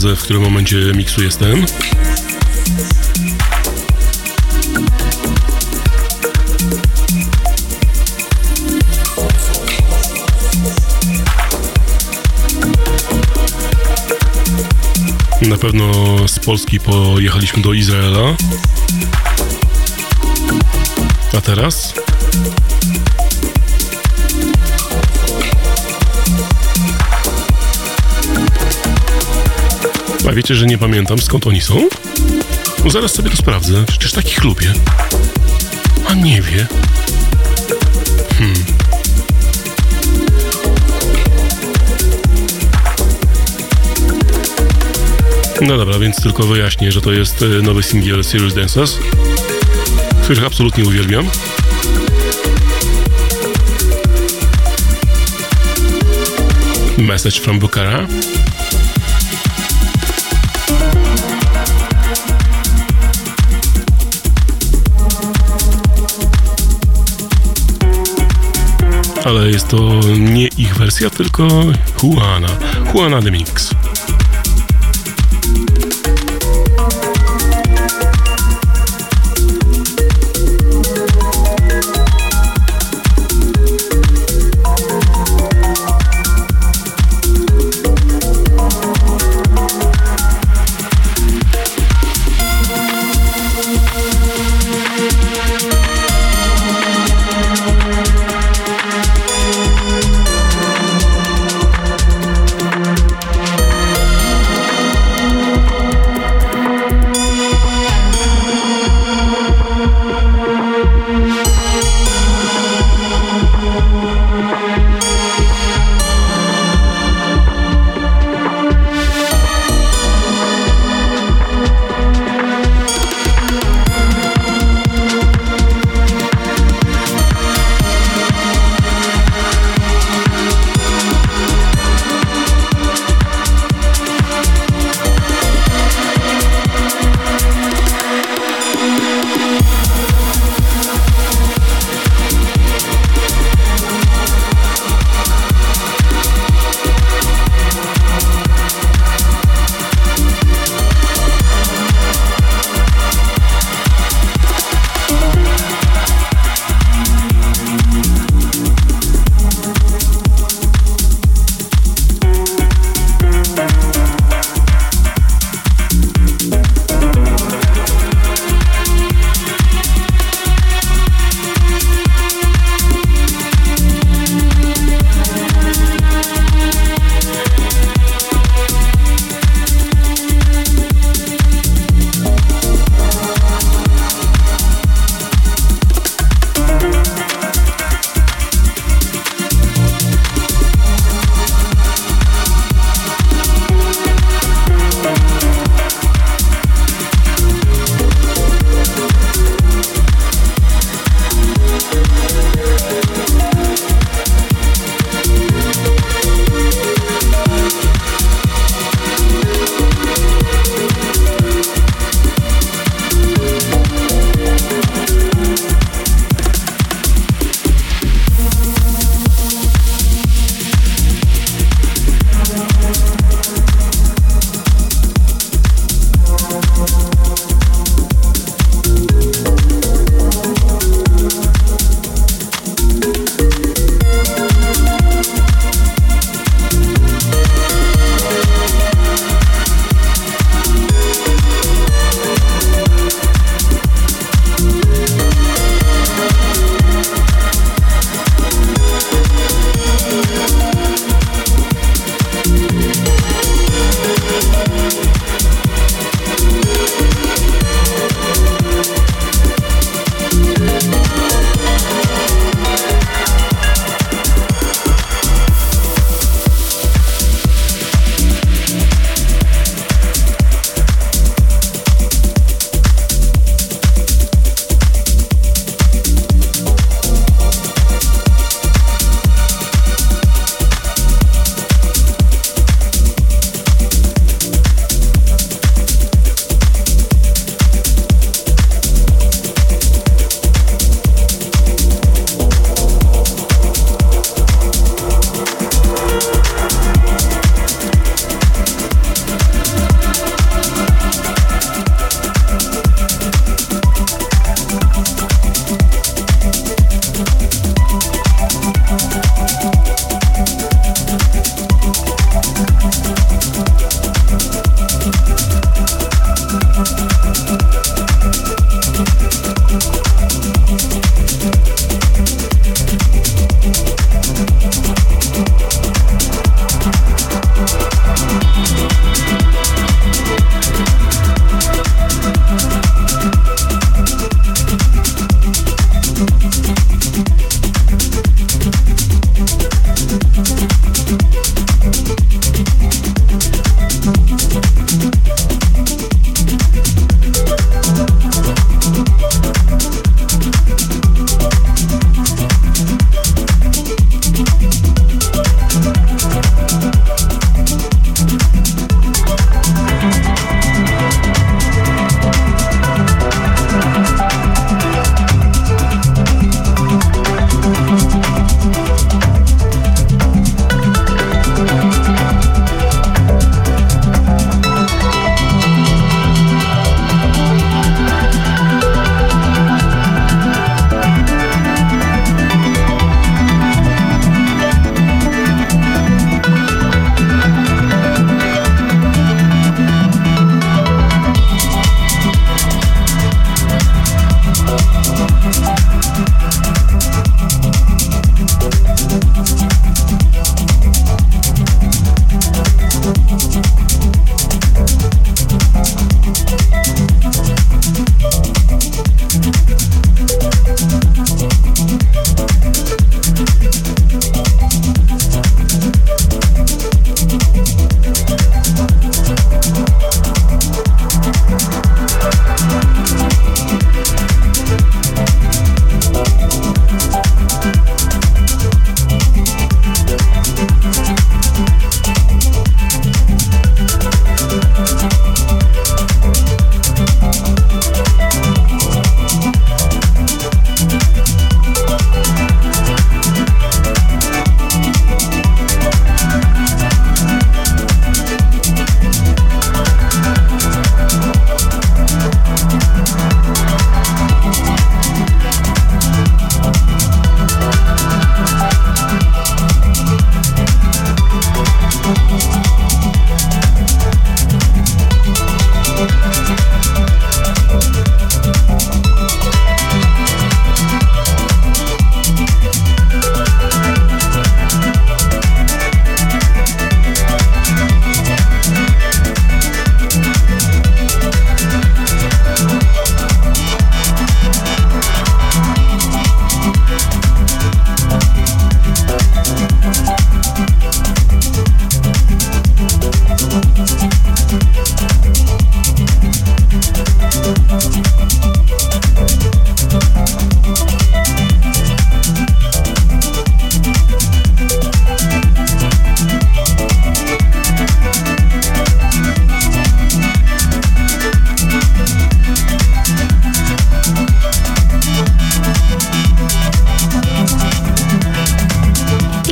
[0.00, 1.66] Sprawdzę, w którym momencie miksu jestem.
[15.42, 15.92] Na pewno
[16.28, 18.36] z Polski pojechaliśmy do Izraela.
[21.38, 21.94] A teraz?
[30.30, 31.88] A wiecie, że nie pamiętam skąd oni są?
[32.84, 34.72] No zaraz sobie to sprawdzę, przecież takich lubię.
[36.08, 36.66] A nie wie.
[38.38, 38.64] Hmm.
[45.60, 48.98] No dobra, więc tylko wyjaśnię, że to jest e, nowy singiel Serious Dancers,
[50.22, 51.26] których absolutnie uwielbiam.
[56.98, 58.06] Message from Bukhara.
[69.30, 71.48] Ale jest to nie ich wersja, tylko
[72.02, 72.48] Juana.
[72.94, 73.30] Juana The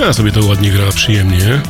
[0.09, 1.61] Ja sobie to ładnie gra, przyjemnie.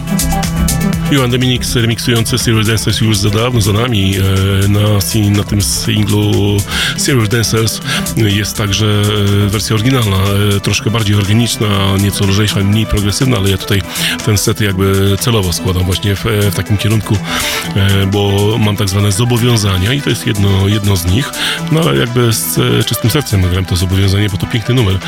[1.10, 4.14] Johan Dominik remiksujący Serial Dancers już za dawno za nami.
[4.16, 4.80] E, na,
[5.36, 6.56] na tym singlu
[6.96, 7.80] Serial Dancers
[8.16, 10.16] jest także e, wersja oryginalna,
[10.56, 11.66] e, troszkę bardziej organiczna,
[12.00, 13.82] nieco lżejsza, mniej progresywna, ale ja tutaj
[14.24, 17.16] ten set jakby celowo składam właśnie w, w takim kierunku,
[18.12, 21.30] bo mam tak zwane zobowiązania i to jest jedno, jedno z nich,
[21.72, 24.98] no ale jakby z czystym sercem gram to zobowiązanie, bo to piękny numer.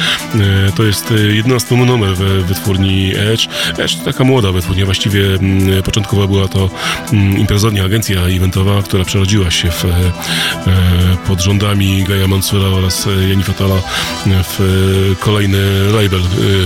[0.75, 3.49] To jest 11 numer w wytwórni Edge.
[3.79, 6.71] Edge to taka młoda wytwórnia, właściwie mm, Początkowo była to
[7.13, 13.07] mm, imprezownia, agencja eventowa, która przerodziła się w, e, e, pod rządami Gaja Mansura oraz
[13.07, 13.83] e, Jani Fatala
[14.27, 15.59] w kolejny
[15.93, 16.21] label,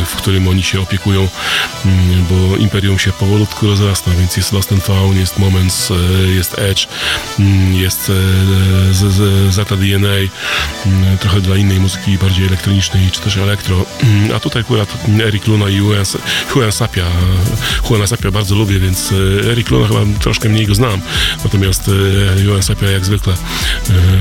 [0.06, 1.28] w którym oni się opiekują,
[1.84, 5.92] mm, bo imperium się powolutku rozrasta, więc jest Lost and Found, jest Moments,
[6.36, 6.88] jest Edge,
[7.38, 8.12] mm, jest
[9.50, 10.16] Zeta DNA,
[11.20, 13.84] trochę dla innej muzyki, bardziej elektronicznej, czy też elektro,
[14.36, 14.88] a tutaj akurat
[15.26, 17.06] Eric Luna i Juan Sapia.
[17.90, 19.13] Juana Sapia bardzo lubię, więc
[19.50, 21.00] Eric Luna chyba troszkę mniej go znam,
[21.44, 21.90] natomiast
[22.44, 23.36] Johan Sapia jak zwykle e,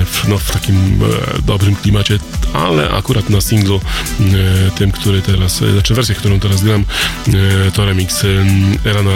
[0.06, 2.20] w, no, w takim e, dobrym klimacie,
[2.54, 3.82] ale akurat na singlu
[4.20, 6.86] e, tym, który teraz, znaczy wersję, którą teraz gram,
[7.74, 8.26] to remix
[8.86, 9.12] Erana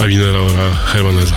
[0.00, 0.40] Avinera
[0.86, 1.36] Hermaneza.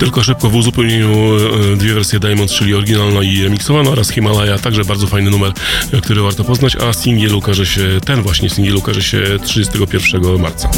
[0.00, 1.36] Tylko szybko w uzupełnieniu
[1.72, 5.52] e, dwie wersje Diamond, czyli oryginalna i remiksowana oraz Himalaya, także bardzo fajny numer,
[5.92, 10.70] e, który warto poznać, a singiel ukaże się, ten właśnie singiel ukaże się 31 marca.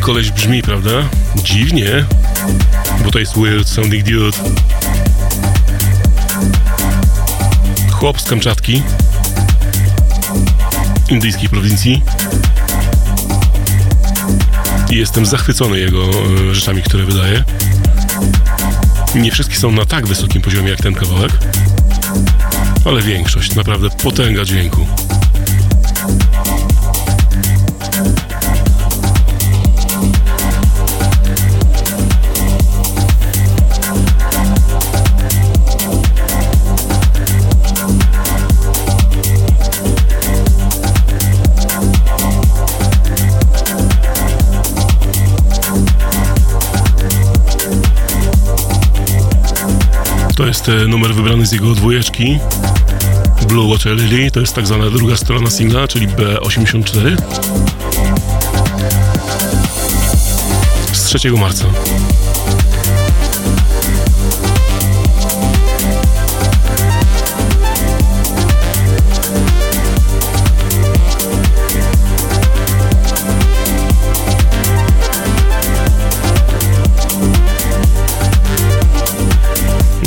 [0.00, 0.90] Koleś brzmi, prawda?
[1.36, 2.04] Dziwnie.
[3.04, 4.38] Bo to jest Weird Sounding Dude.
[7.90, 8.82] Chłop z Kamczatki.
[11.08, 12.02] Indyjskiej prowincji.
[14.90, 17.44] I jestem zachwycony jego e, rzeczami, które wydaje.
[19.14, 21.32] Nie wszystkie są na tak wysokim poziomie jak ten kawałek,
[22.84, 24.86] ale większość, naprawdę potęga dźwięku.
[50.40, 52.38] To jest e, numer wybrany z jego dwójeczki.
[53.48, 57.16] Blue Water Lily, to jest tak zwana druga strona singla, czyli B84.
[60.92, 61.64] Z 3 marca.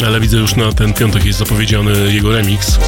[0.06, 2.80] Ale widzę już na ten piątek jest zapowiedziany jego remix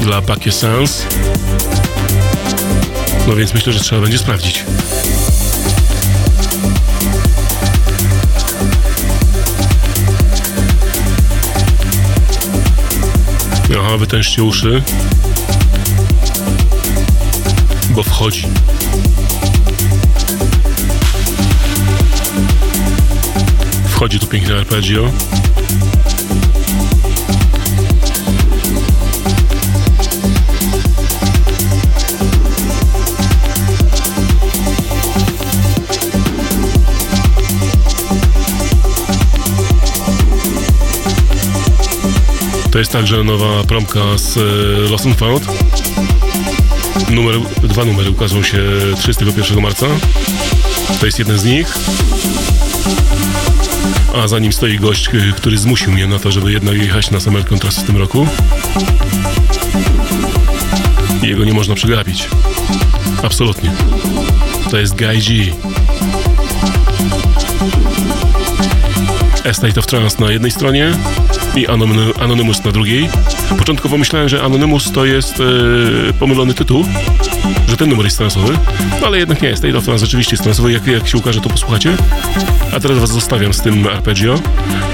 [0.00, 1.02] dla Pakie Sans.
[3.28, 4.64] No więc myślę, że trzeba będzie sprawdzić.
[13.78, 14.82] Aha, wytężcie uszy,
[17.90, 18.46] bo wchodzi.
[23.98, 25.10] Wchodzi tu piękne arpeggio.
[42.70, 44.40] To jest także nowa promka z e,
[44.90, 45.46] Lost and Found.
[47.10, 48.58] Numer, dwa numery ukażą się
[48.98, 49.86] 31 marca.
[51.00, 51.78] To jest jeden z nich
[54.14, 57.44] a za nim stoi gość, który zmusił mnie na to, żeby jednak jechać na Summer
[57.44, 58.26] Contrast w tym roku.
[61.22, 62.28] Jego nie można przegapić.
[63.22, 63.72] Absolutnie.
[64.70, 65.52] To jest Guy G.
[69.44, 70.92] Estate of Trance na jednej stronie
[71.56, 71.66] i
[72.20, 73.08] Anonymous na drugiej.
[73.58, 76.84] Początkowo myślałem, że Anonymous to jest e, pomylony tytuł,
[77.68, 78.58] że ten numer jest transowy,
[79.00, 81.48] no ale jednak nie, State of Trance rzeczywiście jest transowy, jak, jak się ukaże to
[81.48, 81.96] posłuchacie.
[82.76, 84.40] A teraz was zostawiam z tym arpeggio,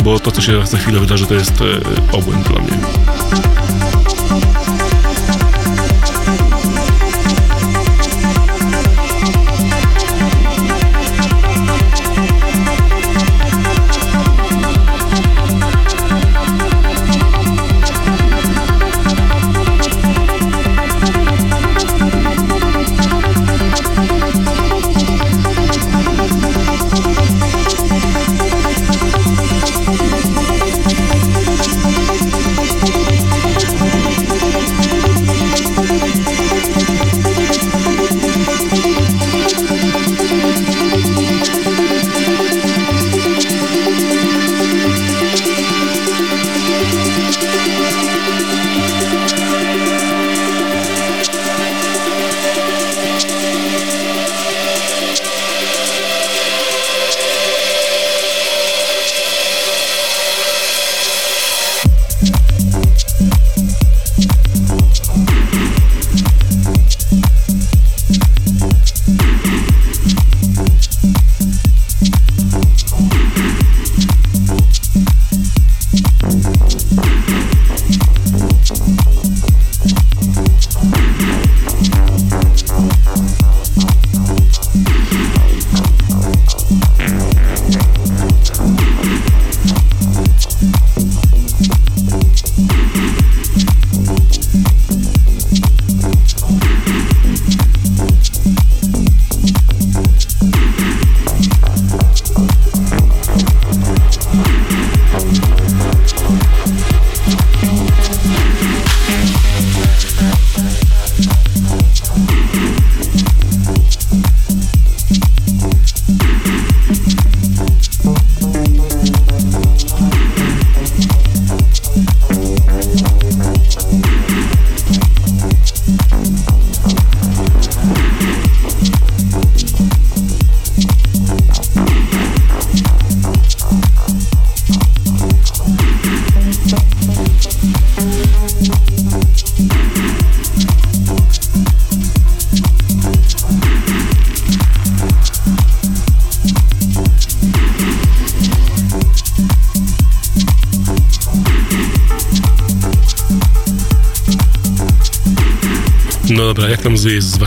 [0.05, 1.65] bo to co się za chwilę wydarzy to jest e,
[2.13, 3.54] obłęd dla mnie.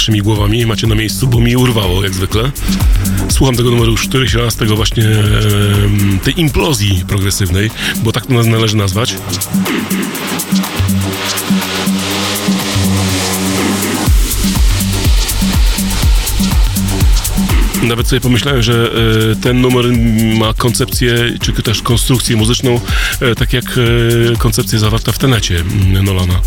[0.08, 0.66] Waszymi głowami?
[0.66, 2.52] Macie na miejscu, bo mi urwało, jak zwykle.
[3.30, 5.04] Słucham tego numeru już któryś raz, tego właśnie
[6.24, 7.72] tej implozji progresywnej,
[8.04, 9.16] bo tak to nas należy nazwać.
[17.84, 18.92] Nawet sobie pomyślałem, że
[19.32, 19.86] e, ten numer
[20.38, 22.80] ma koncepcję, czy też konstrukcję muzyczną,
[23.22, 25.64] e, tak jak e, koncepcja zawarta w tenecie
[26.04, 26.42] Nolana.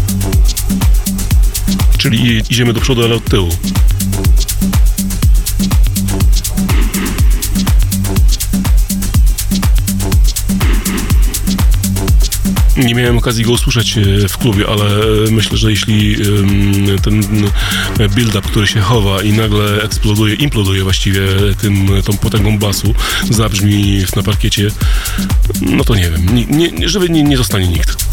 [2.00, 3.48] Czyli idziemy do przodu, ale od tyłu.
[12.76, 16.16] Nie miałem okazji go usłyszeć e, w klubie, ale e, myślę, że jeśli
[17.02, 17.22] ten
[18.14, 21.20] build-up, który się chowa i nagle eksploduje, imploduje właściwie
[21.60, 22.94] tym, tą potęgą basu,
[23.30, 24.68] zabrzmi na parkiecie,
[25.60, 28.06] no to nie wiem, nie, nie, żeby nie, nie zostanie nikt.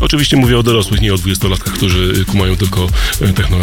[0.00, 2.88] Oczywiście mówię o dorosłych, nie o dwudziestolatkach, którzy kumają tylko
[3.20, 3.58] e, techno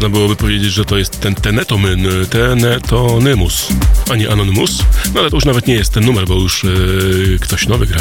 [0.00, 3.68] można byłoby powiedzieć, że to jest ten Tenetomyn, Tenetonymus,
[4.10, 4.78] a nie Anonymous.
[5.14, 8.00] No ale to już nawet nie jest ten numer, bo już yy, ktoś nowy gra.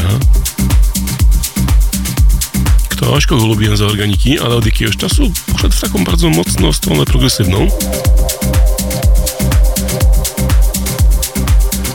[2.90, 7.06] Ktoś, kogo lubiłem za organiki, ale od jakiegoś czasu poszedł w taką bardzo mocno stronę
[7.06, 7.68] progresywną.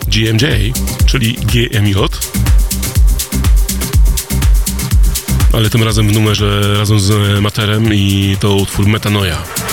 [0.09, 0.73] GMJ,
[1.07, 1.95] czyli GMJ,
[5.53, 9.64] ale tym razem w numerze razem z Materem i to utwór Metanoja.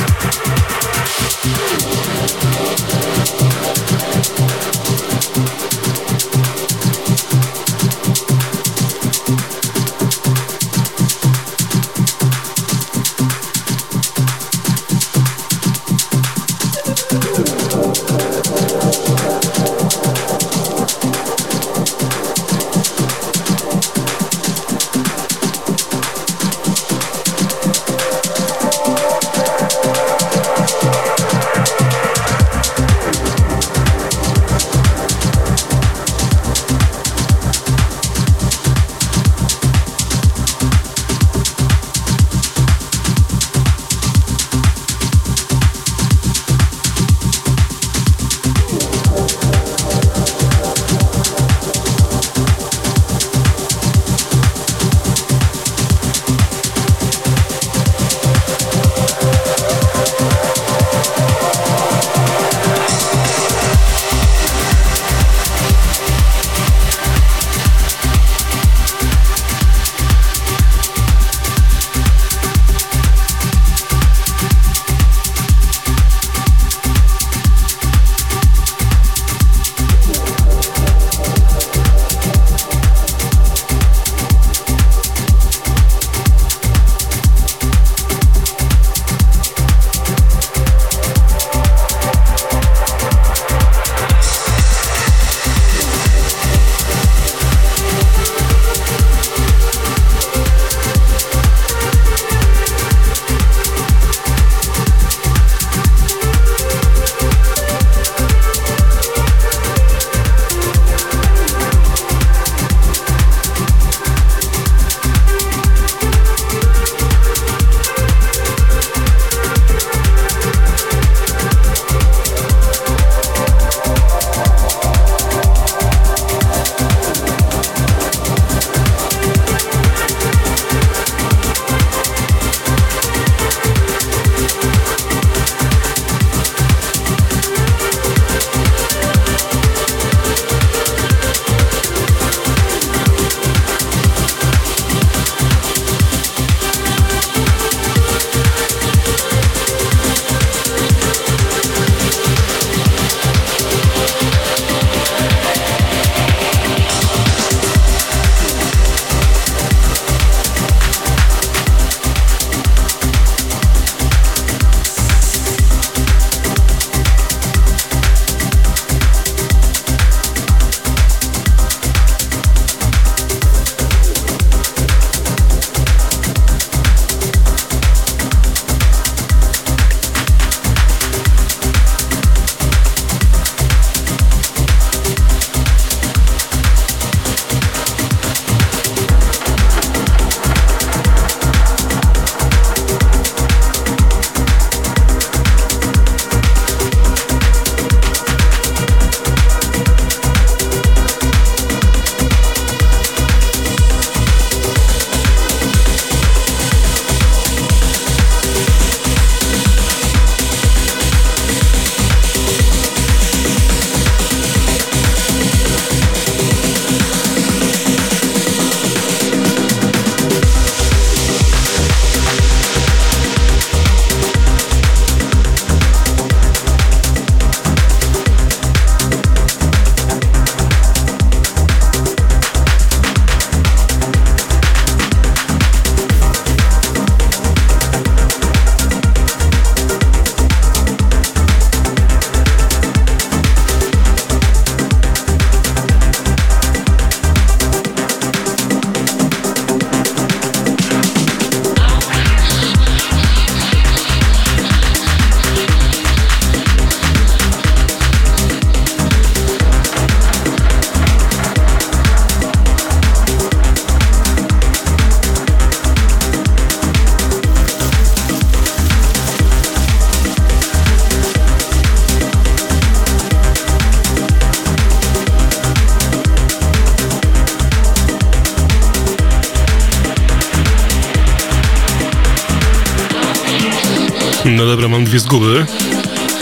[284.72, 285.66] Dobra, mam dwie zguby.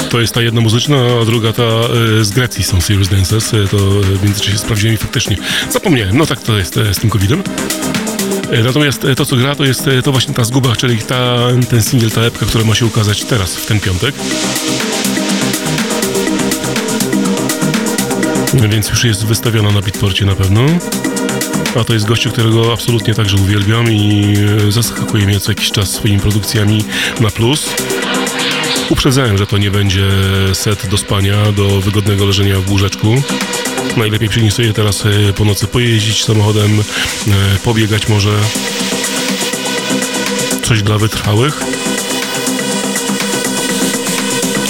[0.09, 3.53] To jest ta jedna muzyczna, a druga ta e, z Grecji są Serious Dances.
[3.53, 5.37] E, to w międzyczasie sprawdziłem i faktycznie
[5.69, 6.17] zapomniałem.
[6.17, 7.43] No tak to jest e, z tym COVID-em.
[8.51, 11.37] E, Natomiast e, to, co gra, to jest e, to właśnie ta zguba, czyli ta,
[11.69, 14.15] ten singiel, ta epka, która ma się ukazać teraz, w ten piątek.
[18.69, 20.61] Więc już jest wystawiona na Bitporcie na pewno.
[21.75, 24.33] A to jest gościu, którego absolutnie także uwielbiam i
[24.67, 26.83] e, zaskakuje mnie co jakiś czas swoimi produkcjami
[27.19, 27.69] na plus.
[28.89, 30.07] Uprzedzałem, że to nie będzie
[30.53, 33.21] set do spania, do wygodnego leżenia w łóżeczku.
[33.97, 38.31] Najlepiej przynieść sobie teraz e, po nocy pojeździć samochodem, e, pobiegać może.
[40.63, 41.61] Coś dla wytrwałych.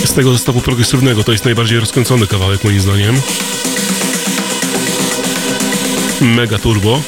[0.05, 3.21] Z tego zestawu progresywnego to jest najbardziej rozkręcony kawałek moim zdaniem.
[6.21, 7.01] Mega turbo.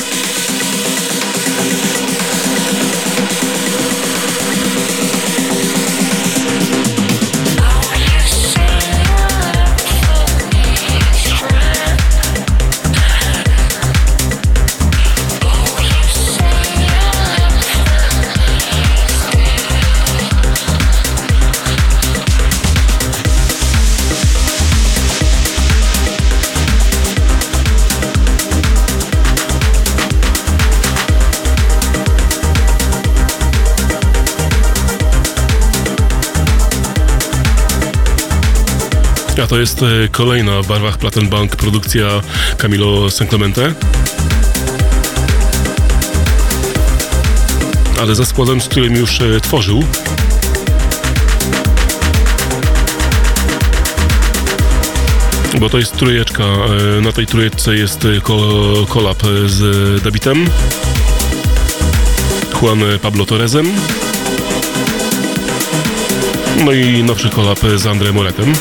[39.52, 42.08] To jest e, kolejna w barwach Plattenbank produkcja
[42.58, 43.74] Camilo Sanclemente.
[48.02, 49.84] Ale ze składem, z którym już e, tworzył.
[55.60, 56.44] Bo to jest trójeczka.
[56.44, 60.46] e, Na tej trójeczce jest ko- kolab z Dabitem,
[62.62, 63.68] Juan Pablo Torresem,
[66.66, 68.54] no i nowszy kolab z André Moretem.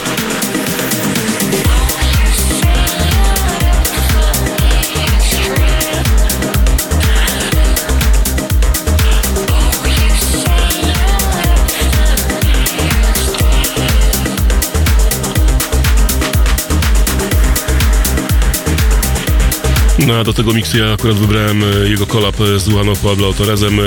[20.06, 23.32] No a do tego miksu ja akurat wybrałem e, jego kolab e, z Juaną Pablo
[23.32, 23.82] Torresem e,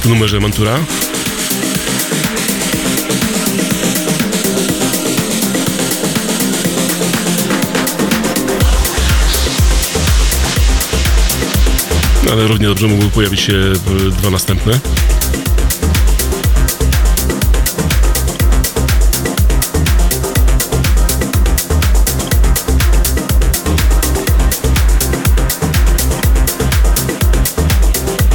[0.00, 0.78] w numerze Mantura.
[12.32, 13.72] Ale równie dobrze mógłby pojawić się
[14.18, 14.80] dwa następne.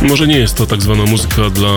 [0.08, 1.70] Może nie jest to tak zwana muzyka dla,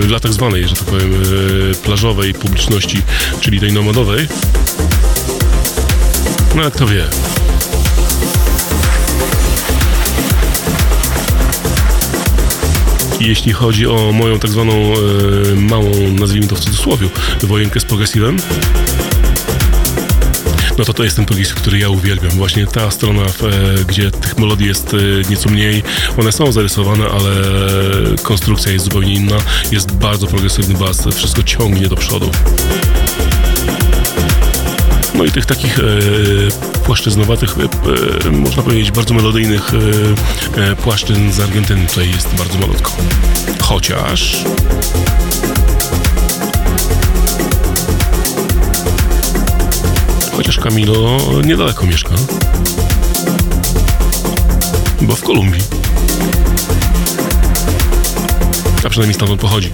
[0.00, 3.02] e, dla tak zwanej, że tak powiem, e, plażowej publiczności,
[3.40, 4.28] czyli tej nomadowej.
[6.56, 7.04] No jak to wie.
[13.20, 17.08] Jeśli chodzi o moją tak zwaną e, małą, nazwijmy to w cudzysłowie,
[17.42, 18.36] wojenkę z progresywem,
[20.80, 22.30] no to to jest ten progres, który ja uwielbiam.
[22.30, 25.82] Właśnie ta strona, e, gdzie tych melodii jest e, nieco mniej,
[26.18, 27.30] one są zarysowane, ale
[28.22, 29.36] konstrukcja jest zupełnie inna.
[29.72, 32.30] Jest bardzo progresywny bas, wszystko ciągnie do przodu.
[35.14, 35.82] No i tych takich e,
[36.84, 39.70] płaszczyznowatych, e, e, można powiedzieć, bardzo melodyjnych
[40.56, 42.92] e, płaszczyzn z Argentyny tutaj jest bardzo malutko.
[43.62, 44.44] Chociaż...
[50.60, 52.10] Camilo niedaleko mieszka.
[55.02, 55.62] Bo w Kolumbii.
[58.84, 59.70] A przynajmniej stamtąd pochodzi.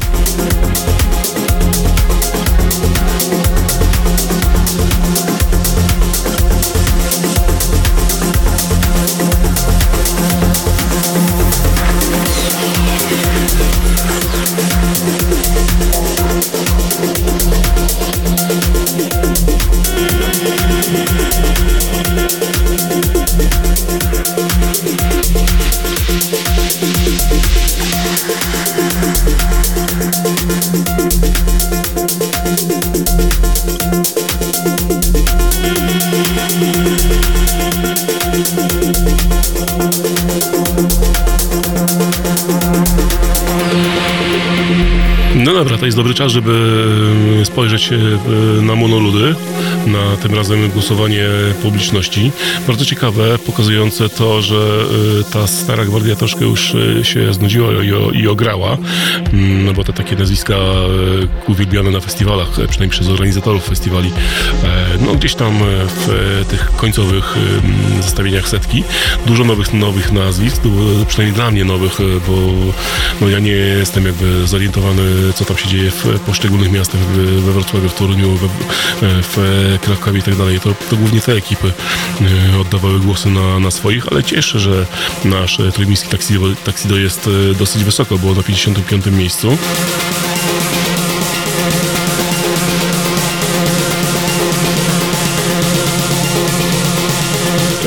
[45.96, 46.84] Jest dobry czas, żeby
[47.40, 47.96] e, spojrzeć e,
[48.62, 49.34] na monoludy,
[49.86, 51.24] na tym razem głosowanie
[51.62, 52.32] publiczności.
[52.66, 54.84] Bardzo ciekawe, pokazujące to, że
[55.20, 58.78] e, ta stara gwardia troszkę już się znudziła i, i ograła,
[59.32, 60.56] no bo te takie nazwiska
[61.48, 64.12] uwielbiane na festiwalach, przynajmniej przez organizatorów festiwali,
[65.00, 67.34] no gdzieś tam w tych końcowych
[68.00, 68.84] zestawieniach setki.
[69.26, 70.62] Dużo nowych, nowych nazwisk,
[71.08, 71.98] przynajmniej dla mnie nowych,
[72.28, 72.36] bo
[73.20, 75.02] no ja nie jestem jakby zorientowany,
[75.34, 78.48] co tam się dzieje w poszczególnych miastach, we Wrocławiu, w Toruniu, w,
[79.02, 80.60] w Krakowie i tak dalej.
[80.60, 81.72] To, to głównie te ekipy
[82.52, 84.86] e, oddawały głosy na, na swoich, ale cieszę, że
[85.24, 89.04] nasz trójmiejski taksido, taksido jest e, dosyć wysoko, było na 55.
[89.16, 89.58] miejscu.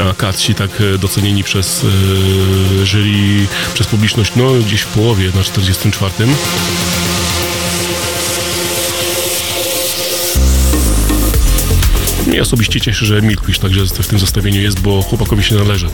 [0.10, 1.86] a Katsi tak e, docenieni przez
[2.84, 6.14] jury, przez publiczność, no gdzieś w połowie, na 44.
[12.40, 15.88] Mnie osobiście cieszy, że Milkwish także w tym zestawieniu jest, bo chłopakowi się należy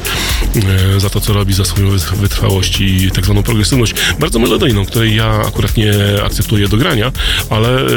[0.95, 3.93] e, za to, co robi, za swoją wytrwałość i tak zwaną progresywność.
[4.19, 5.93] Bardzo melodyjną, której ja akurat nie
[6.25, 7.11] akceptuję do grania,
[7.49, 7.89] ale e,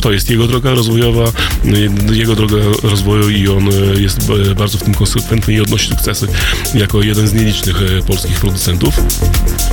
[0.00, 1.32] to jest jego droga rozwojowa,
[2.12, 6.26] jego droga rozwoju i on jest bardzo w tym konsekwentny i odnosi sukcesy
[6.74, 8.94] jako jeden z nielicznych e, polskich producentów.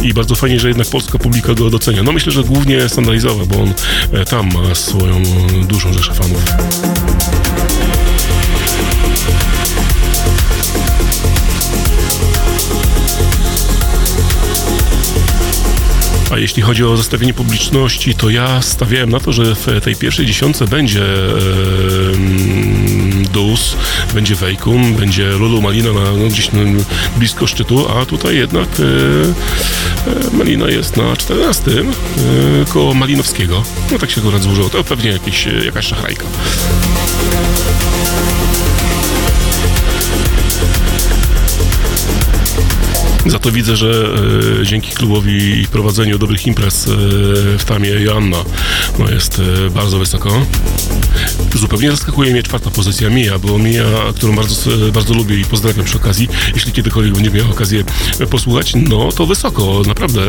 [0.02, 2.04] I bardzo fajnie, że jednak polska publika go docenia.
[2.04, 3.74] No myślę, że głównie standardizowa, bo on
[4.30, 5.24] tam ma swoją
[5.68, 6.44] dużą rzeszę fanów.
[16.32, 20.26] A jeśli chodzi o zestawienie publiczności, to ja stawiałem na to, że w tej pierwszej
[20.26, 21.36] dziesiątce będzie e,
[23.36, 23.76] Dus,
[24.14, 26.50] będzie Wejkum, będzie Lulu Malina na, no, gdzieś
[27.18, 28.84] blisko szczytu, a tutaj jednak e,
[30.12, 31.84] e, Malina jest na 14 e,
[32.70, 33.64] koło Malinowskiego.
[33.92, 34.70] No tak się akurat złożyło.
[34.70, 36.26] To pewnie jakieś, jakaś szachrajka.
[43.36, 44.10] Za to widzę, że
[44.62, 46.92] e, dzięki klubowi i prowadzeniu dobrych imprez e,
[47.58, 48.38] w Tamie Joanna
[49.00, 50.46] no jest e, bardzo wysoko.
[51.56, 53.84] Zupełnie zaskakuje mnie czwarta pozycja Mia, bo Mia,
[54.16, 57.84] którą bardzo, bardzo lubię i pozdrawiam przy okazji, jeśli kiedykolwiek będzie miał okazję
[58.30, 60.22] posłuchać, no to wysoko, naprawdę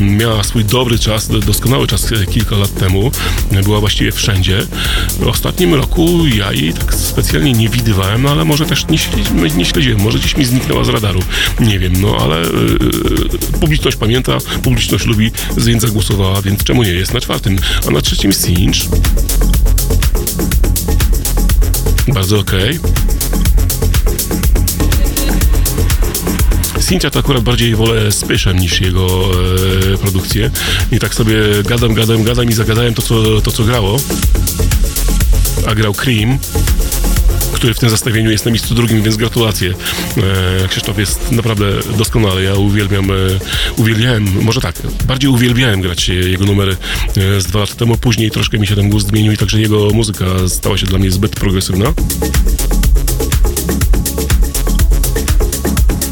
[0.00, 3.10] miała swój dobry czas, doskonały czas kilka lat temu,
[3.64, 4.58] była właściwie wszędzie.
[5.20, 8.98] W ostatnim roku ja jej tak specjalnie nie widywałem, ale może też nie,
[9.56, 11.20] nie śledziłem, może gdzieś mi zniknęła z radaru,
[11.60, 17.14] nie wiem, no ale yy, publiczność pamięta, publiczność lubi, więc zagłosowała, więc czemu nie jest
[17.14, 17.58] na czwartym,
[17.88, 18.78] a na trzecim Singe
[22.12, 22.78] bardzo okej.
[22.78, 22.90] Okay.
[27.10, 28.24] To akurat bardziej wolę z
[28.54, 29.30] niż jego
[29.94, 30.50] e, produkcję.
[30.92, 31.34] I tak sobie
[31.64, 34.00] gadam, gadam, gadam i zagadałem to, co, to, co grało.
[35.66, 36.38] A grał Cream
[37.58, 39.74] który w tym zestawieniu jest na miejscu drugim, więc gratulacje.
[40.64, 41.64] E, Krzysztof jest naprawdę
[41.96, 42.42] doskonały.
[42.42, 43.14] Ja uwielbiam, e,
[43.76, 44.74] uwielbiałem, może tak,
[45.06, 46.76] bardziej uwielbiałem grać jego numery
[47.16, 47.96] e, z dwa lata temu.
[47.96, 51.10] Później troszkę mi się ten gust zmienił i także jego muzyka stała się dla mnie
[51.10, 51.92] zbyt progresywna.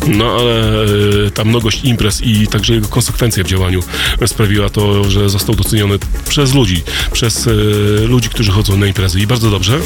[0.09, 0.77] No ale
[1.35, 3.81] ta mnogość imprez i także jego konsekwencja w działaniu
[4.27, 5.99] sprawiła to, że został doceniony
[6.29, 6.83] przez ludzi,
[7.13, 7.49] przez
[8.09, 9.81] ludzi, którzy chodzą na imprezy i bardzo dobrze.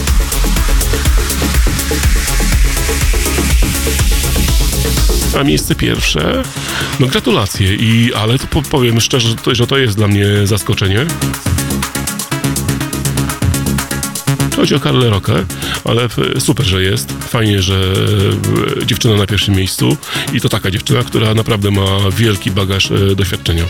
[5.38, 6.42] A miejsce pierwsze,
[7.00, 11.06] no gratulacje, i, ale to powiem szczerze, że to, że to jest dla mnie zaskoczenie.
[14.56, 15.32] Chodzi o Karlę Rokę,
[15.84, 16.08] ale
[16.38, 17.12] super, że jest.
[17.12, 17.92] Fajnie, że
[18.82, 19.96] e, dziewczyna na pierwszym miejscu
[20.32, 21.86] i to taka dziewczyna, która naprawdę ma
[22.16, 23.64] wielki bagaż e, doświadczenia.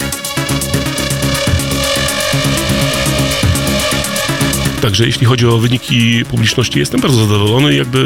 [4.81, 7.75] Także jeśli chodzi o wyniki publiczności, jestem bardzo zadowolony.
[7.75, 7.99] Jakby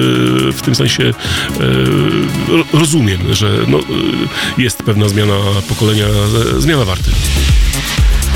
[0.52, 1.12] w tym sensie e,
[2.72, 3.82] rozumiem, że no, e,
[4.58, 5.34] jest pewna zmiana
[5.68, 6.06] pokolenia,
[6.56, 7.10] e, zmiana warty.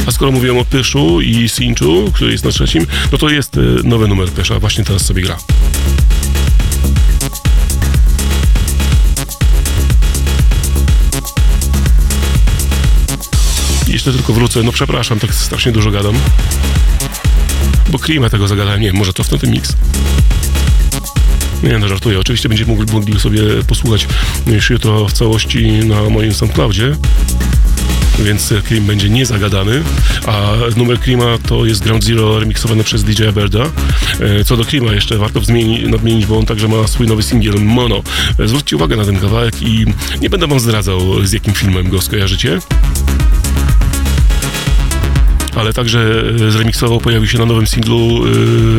[0.07, 4.09] A skoro mówiłem o Pyszu i Sinchu, który jest na trzecim, no to jest nowy
[4.09, 5.37] numer Pysza, właśnie teraz sobie gra.
[13.89, 16.15] Jeszcze tylko wrócę, no przepraszam, tak strasznie dużo gadam
[17.89, 18.81] bo klima tego zagadałem.
[18.81, 19.73] Nie wiem, może to w ten mix.
[21.63, 22.19] Nie, no żartuję.
[22.21, 24.07] Oczywiście będziecie mogli, mogli sobie posłuchać
[24.47, 26.97] już jutro w całości na moim SoundCloudzie
[28.25, 29.83] więc Klim będzie niezagadany,
[30.27, 33.65] a numer Klima to jest Ground Zero remiksowany przez DJ Berda.
[34.21, 35.41] E, co do Klima jeszcze warto
[35.87, 38.03] nadmienić, bo on także ma swój nowy singiel Mono.
[38.39, 39.87] E, zwróćcie uwagę na ten kawałek i
[40.21, 42.59] nie będę wam zdradzał z jakim filmem go skojarzycie
[45.59, 48.25] ale także zremiksował, pojawił się na nowym singlu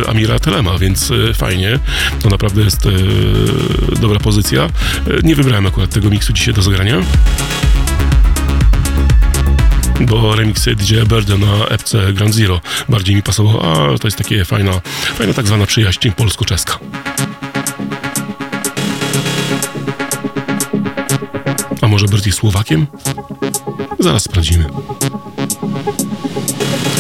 [0.08, 1.80] Amira Telema, więc fajnie.
[2.22, 2.88] To naprawdę jest
[4.02, 4.70] dobra pozycja.
[5.24, 7.02] Nie wybrałem akurat tego miksu dzisiaj do zagrania
[10.08, 14.46] bo remix DJ Bird na epce Grand Zero bardziej mi pasował, a to jest takie
[14.46, 14.72] fajna,
[15.16, 16.80] fajna tak zwana przyjaźń polsko-czeska.
[21.82, 22.88] A może bardziej Słowakiem?
[24.00, 24.66] Zaraz sprawdzimy.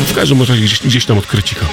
[0.09, 1.65] W każdym razie gdzieś, gdzieś tam od Krecika.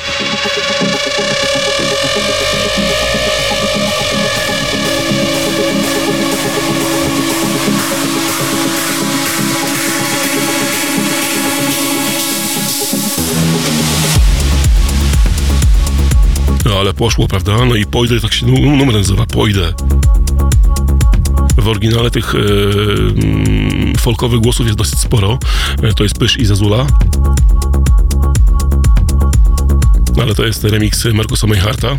[16.64, 17.64] No ale poszło, prawda?
[17.64, 19.72] No i Pojdę, tak się numer nazywa, Pojdę.
[21.58, 25.38] W oryginale tych e, mm, folkowych głosów jest dosyć sporo.
[25.82, 26.86] E, to jest Pysz i Zazula.
[30.16, 31.98] No, ale to jest remix Markusa Mayharta.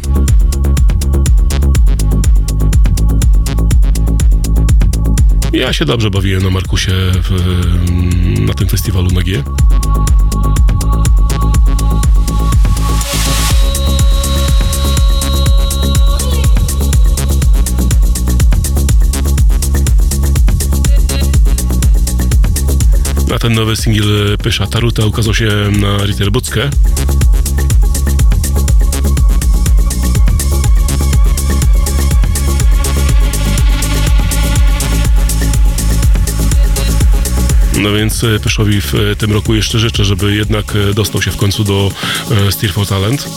[5.54, 6.92] Ja się dobrze bawiłem na Markusie
[7.24, 7.32] w,
[8.40, 9.44] na tym festiwalu na G.
[23.36, 25.50] A ten nowy singiel Pysza Taruta ukazał się
[25.80, 26.70] na Ritterbuckę.
[37.82, 41.32] No więc e, Pyszowi w e, tym roku jeszcze życzę, żeby jednak e, dostał się
[41.32, 41.92] w końcu do
[42.50, 43.30] Steer for Talent.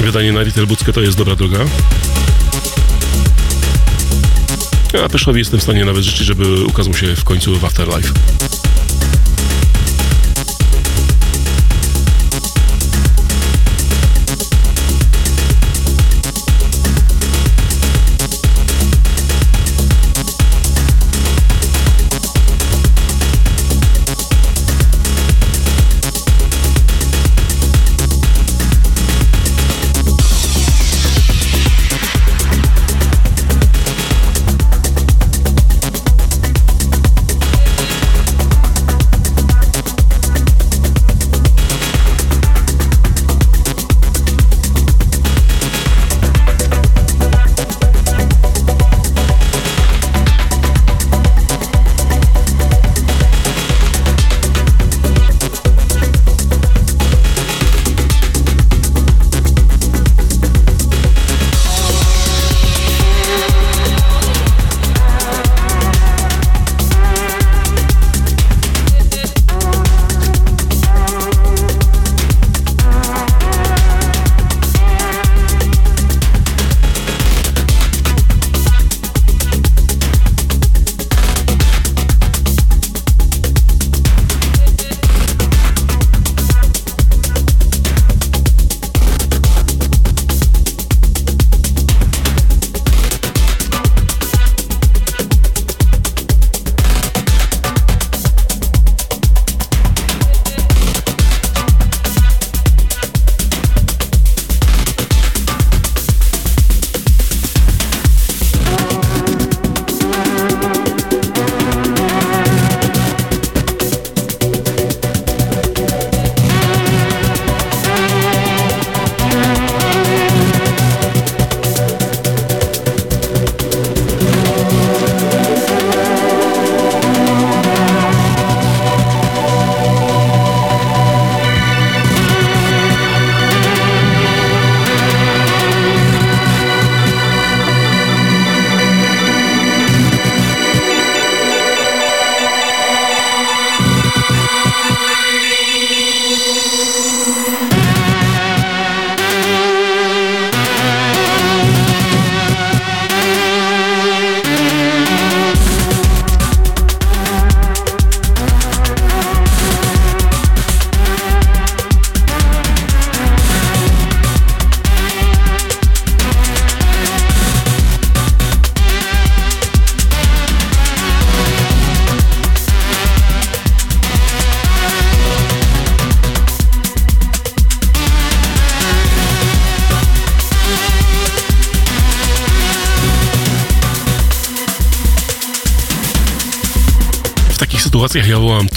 [0.00, 1.58] Wydanie na Ritterbuckę to jest dobra droga.
[5.04, 8.12] A Pyszowi jestem w stanie nawet życzyć, żeby ukazał się w końcu w Afterlife.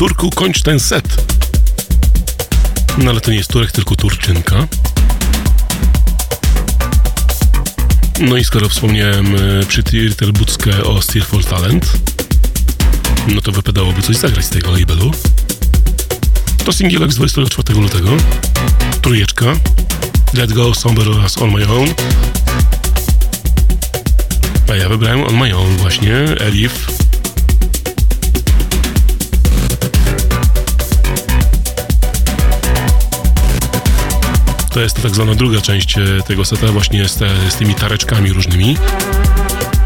[0.01, 1.35] Turku, kończ ten set.
[2.97, 4.67] No ale to nie jest Turek, tylko Turczynka.
[8.19, 11.85] No i skoro wspomniałem e, przy Tirtel Buckę o Steerfall Talent,
[13.27, 15.11] no to wypadałoby coś zagrać z tego labelu.
[16.65, 18.09] To singielek z 24 lutego.
[19.01, 19.53] Trójeczka.
[20.33, 21.89] Let Go, Somber oraz On My Own.
[24.71, 26.90] A ja wybrałem On My Own właśnie, Elif.
[34.73, 37.17] To jest tak zwana druga część e, tego seta właśnie z,
[37.49, 38.77] z tymi tareczkami różnymi,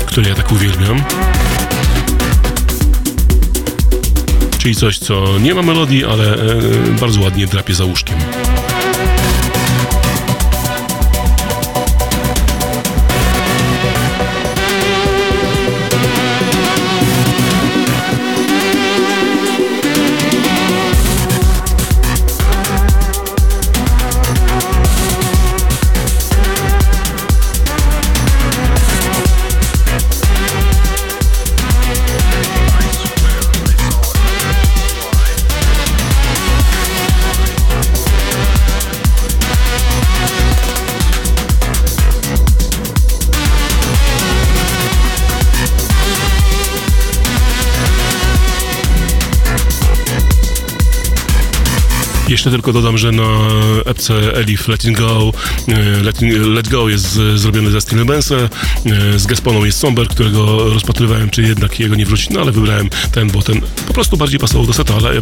[0.05, 1.03] które ja tak uwielbiam.
[4.57, 6.39] Czyli coś, co nie ma melodii, ale e,
[6.99, 8.17] bardzo ładnie drapie za łóżkiem.
[52.51, 53.23] Tylko dodam, że na
[53.85, 55.31] epce Elif Let It Go,
[55.67, 58.49] e, Let, Let Go jest zrobiony ze Steel Bensa, e,
[59.19, 63.31] z Gesponą jest Somber, którego rozpatrywałem, czy jednak jego nie wrócić, no ale wybrałem ten,
[63.31, 65.21] bo ten po prostu bardziej pasował do seta, ale e,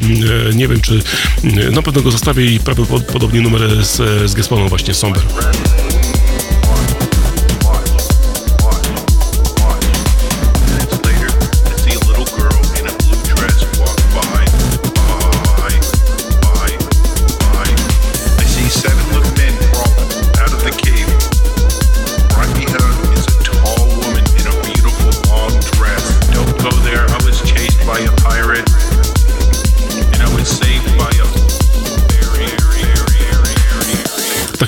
[0.55, 1.03] nie wiem, czy
[1.71, 5.23] na pewno go zostawię i prawdopodobnie numer z, z Gesponą właśnie Somber.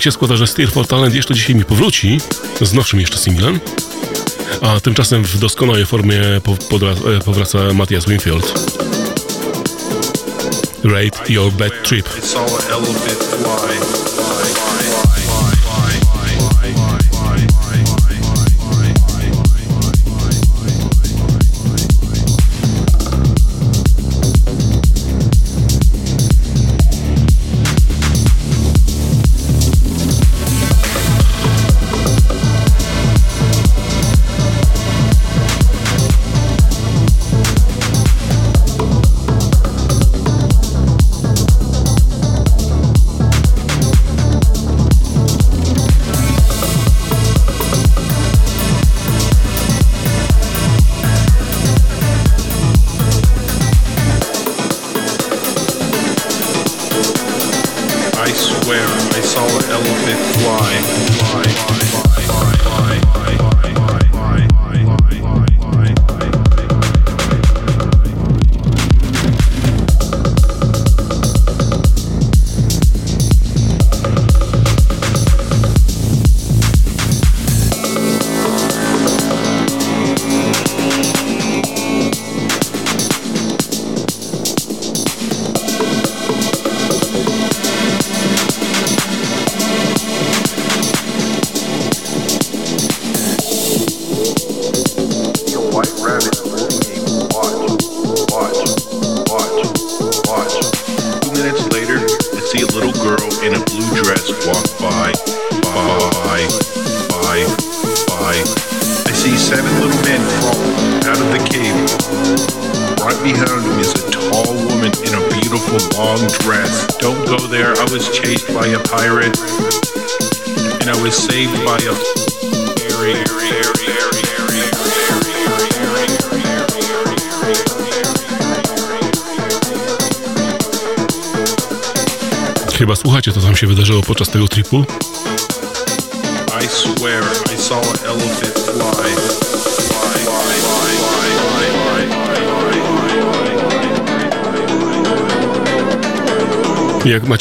[0.05, 2.21] Się składa, że Steer for Talent jeszcze dzisiaj mi powróci
[2.61, 3.59] z nowszym jeszcze singlem,
[4.61, 6.41] a tymczasem w doskonałej formie e,
[7.25, 8.53] powraca Matthias Winfield.
[10.83, 12.09] Rate Your Bad Trip.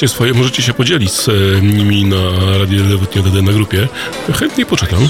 [0.04, 1.32] Macie swoje, możecie się podzielić z e,
[1.62, 2.16] nimi na
[2.58, 3.88] Radio Lewotnie na grupie.
[4.38, 5.08] Chętnie poczekam.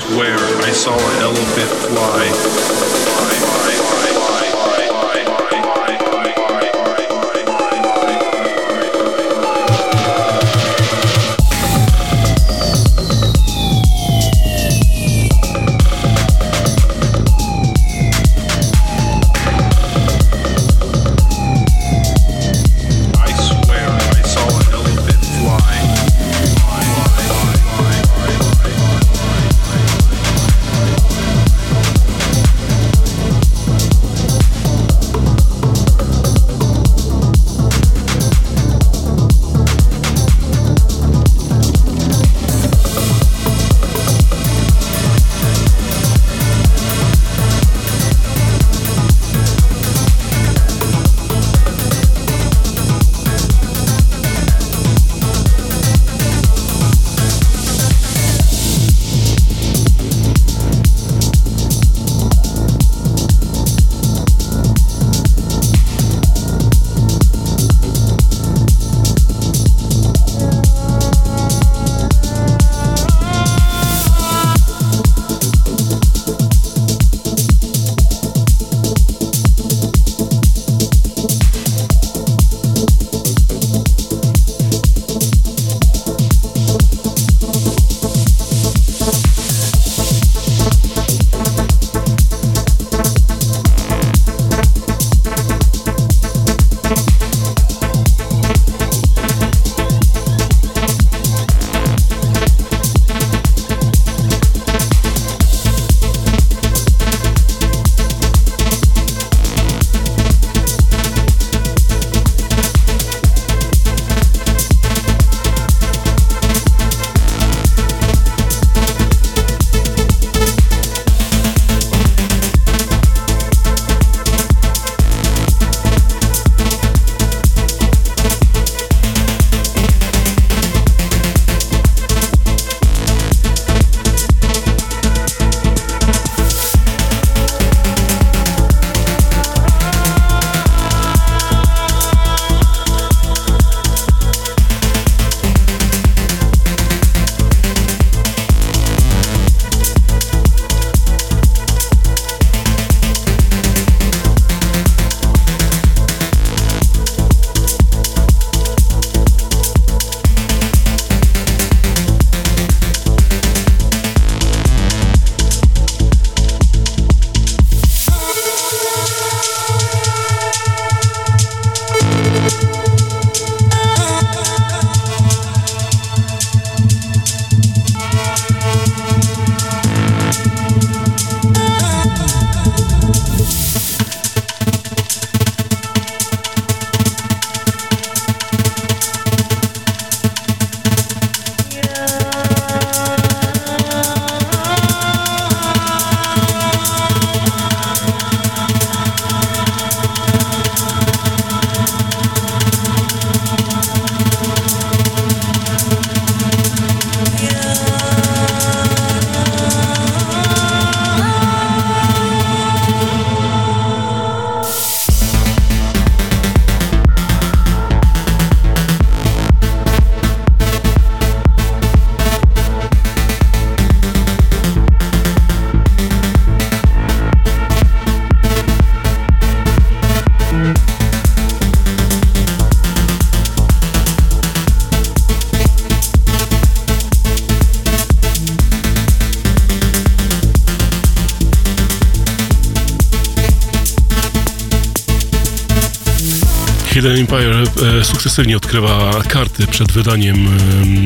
[247.05, 247.63] Hidden Empire
[248.01, 250.49] e, sukcesywnie odkrywa karty przed wydaniem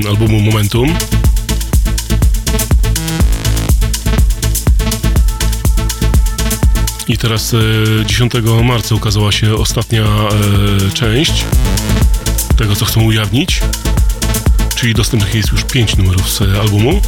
[0.04, 0.94] e, albumu Momentum.
[7.08, 7.58] I teraz e,
[8.06, 8.32] 10
[8.64, 11.44] marca ukazała się ostatnia e, część
[12.56, 13.60] tego, co chcą ujawnić.
[14.74, 17.00] Czyli dostępnych jest już 5 numerów z albumu.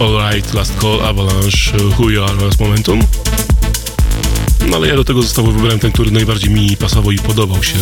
[0.00, 3.00] Alright, Last Call, Avalanche, Who You Are oraz Momentum.
[4.70, 7.76] No ale ja do tego zestawu wybrałem ten, który najbardziej mi pasował i podobał się,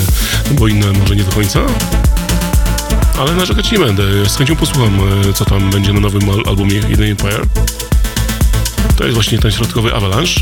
[0.50, 1.60] bo inne może nie do końca.
[3.18, 4.28] Ale narzekać nie będę.
[4.28, 7.46] Z chęcią posłucham, e, co tam będzie na nowym albumie Hidden Empire.
[8.96, 10.40] To jest właśnie ten środkowy Avalanche.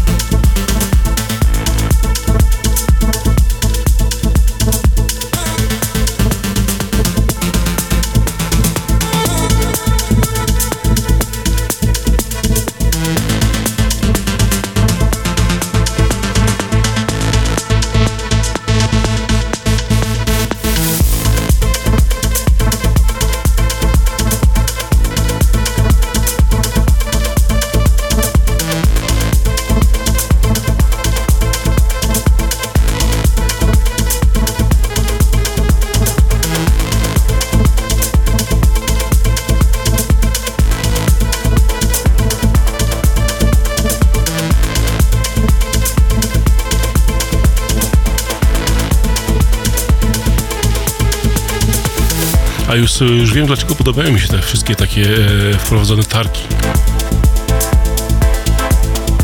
[52.74, 56.42] A już, już wiem, dlaczego podobają mi się te wszystkie takie e, wprowadzone tarki.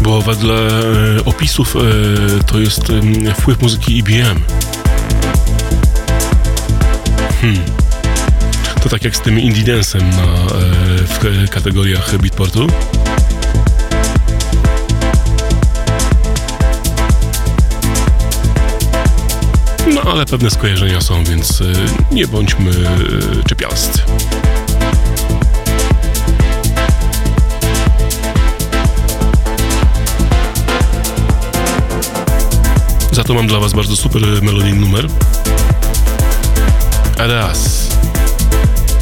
[0.03, 1.81] Bo wedle e, opisów e,
[2.45, 4.41] to jest e, wpływ muzyki IBM.
[7.41, 7.61] Hmm.
[8.83, 12.67] To tak jak z tym indie dance'em na, e, w kategoriach beatportu.
[19.95, 21.73] No ale pewne skojarzenia są, więc y,
[22.13, 24.03] nie bądźmy y, czepialscy.
[33.13, 35.09] Za to mam dla Was bardzo super melodyjny numer.
[37.19, 37.89] Adas.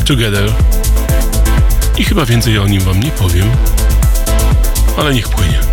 [0.06, 0.52] Together.
[1.98, 3.50] I chyba więcej o nim Wam nie powiem,
[4.96, 5.67] ale niech płynie.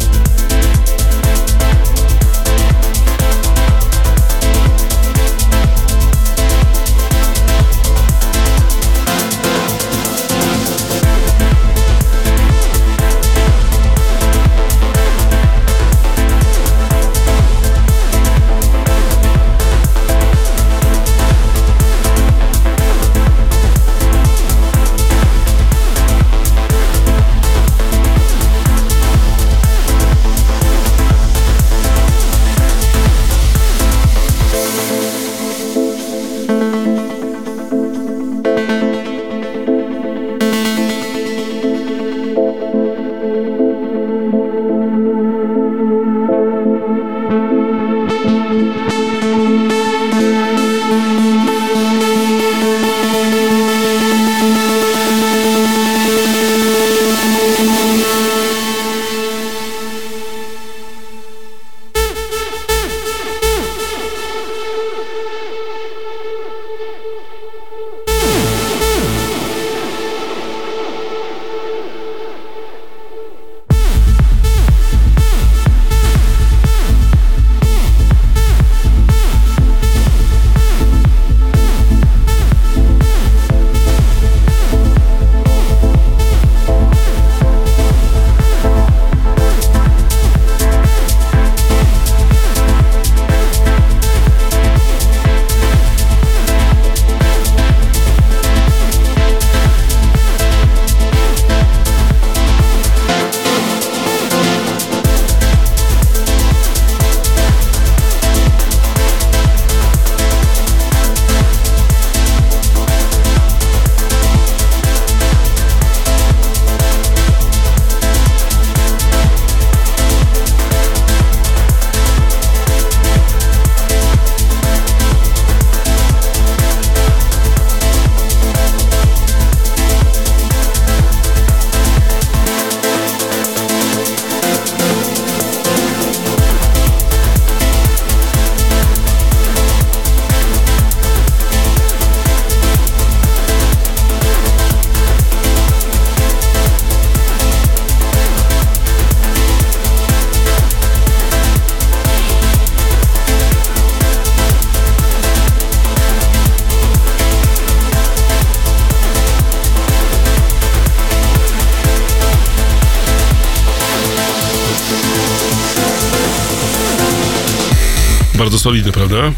[168.65, 169.31] Solidny, prawda?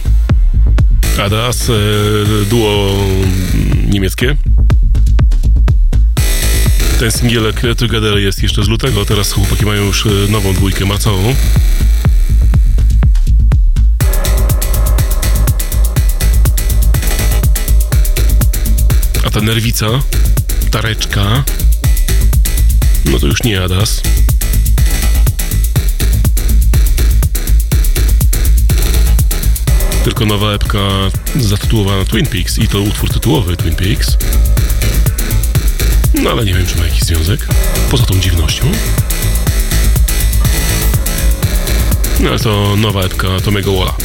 [1.25, 1.73] Adas, e,
[2.45, 2.97] duo
[3.87, 4.37] niemieckie.
[6.99, 11.35] Ten singielek Together jest jeszcze z lutego, teraz chłopaki mają już e, nową dwójkę marcową.
[19.25, 19.87] A ta nerwica,
[20.71, 21.43] tareczka,
[23.05, 24.01] no to już nie Adas.
[30.07, 30.79] Tylko nowa epka
[31.35, 34.17] zatytułowana Twin Peaks i to utwór tytułowy Twin Peaks.
[36.23, 37.47] No ale nie wiem, czy ma jakiś związek.
[37.91, 38.65] Poza tą dziwnością.
[42.19, 43.95] No ale to nowa epka Tomego Walla.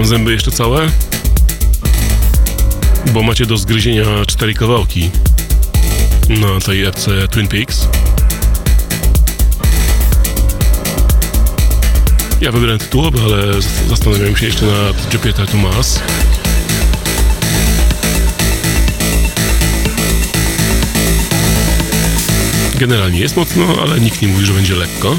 [0.00, 0.90] Tam zęby jeszcze całe?
[3.12, 5.10] Bo macie do zgryzienia cztery kawałki
[6.28, 7.88] na tej epce Twin Peaks.
[12.40, 16.00] Ja wybrałem tytułowy, ale zastanawiam się jeszcze nad Jupiter Thomas.
[22.78, 25.16] Generalnie jest mocno, ale nikt nie mówi, że będzie lekko.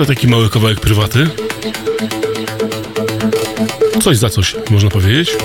[0.00, 1.26] Tutaj taki mały kawałek prywaty.
[4.02, 5.36] Coś za coś, można powiedzieć.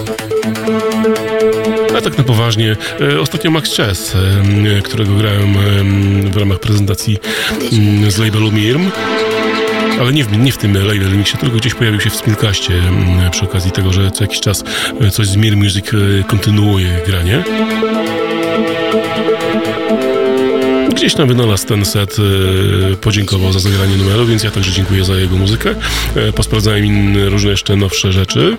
[1.98, 7.18] A tak na poważnie, e, ostatnio Max Chess, e, którego grałem e, w ramach prezentacji
[8.07, 8.91] z labelu Mirm,
[9.99, 12.73] ale nie w, nie w tym label mixie, tylko gdzieś pojawił się w Spinkaście
[13.32, 14.64] przy okazji tego, że co jakiś czas
[15.11, 15.86] coś z Mir Music
[16.27, 17.44] kontynuuje granie.
[21.06, 22.18] Gdzieś tam wynalazł ten set,
[23.02, 25.76] podziękował za zagranie numeru, więc ja także dziękuję za jego muzykę.
[26.36, 28.57] Posprawdzałem inne różne jeszcze nowsze rzeczy.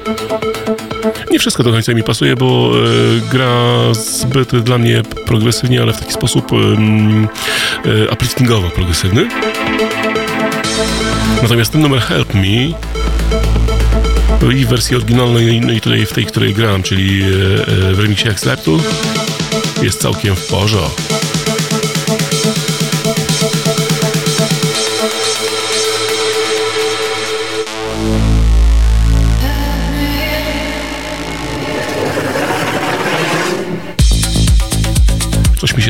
[1.31, 5.99] Nie wszystko do końca mi pasuje, bo e, gra zbyt dla mnie progresywnie, ale w
[5.99, 6.57] taki sposób e,
[7.91, 9.29] e, upliftingowo progresywny.
[11.43, 12.41] Natomiast ten numer Help Me
[14.55, 17.99] i w wersji oryginalnej, no i tutaj w tej, której gram, czyli e, e, w
[17.99, 18.81] remixie Exleptu,
[19.83, 21.16] jest całkiem w porządku.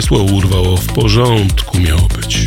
[0.06, 0.76] Słowo urwało.
[0.76, 2.44] W porządku miało być.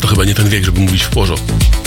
[0.00, 1.77] To chyba nie ten wiek, żeby mówić w porządku.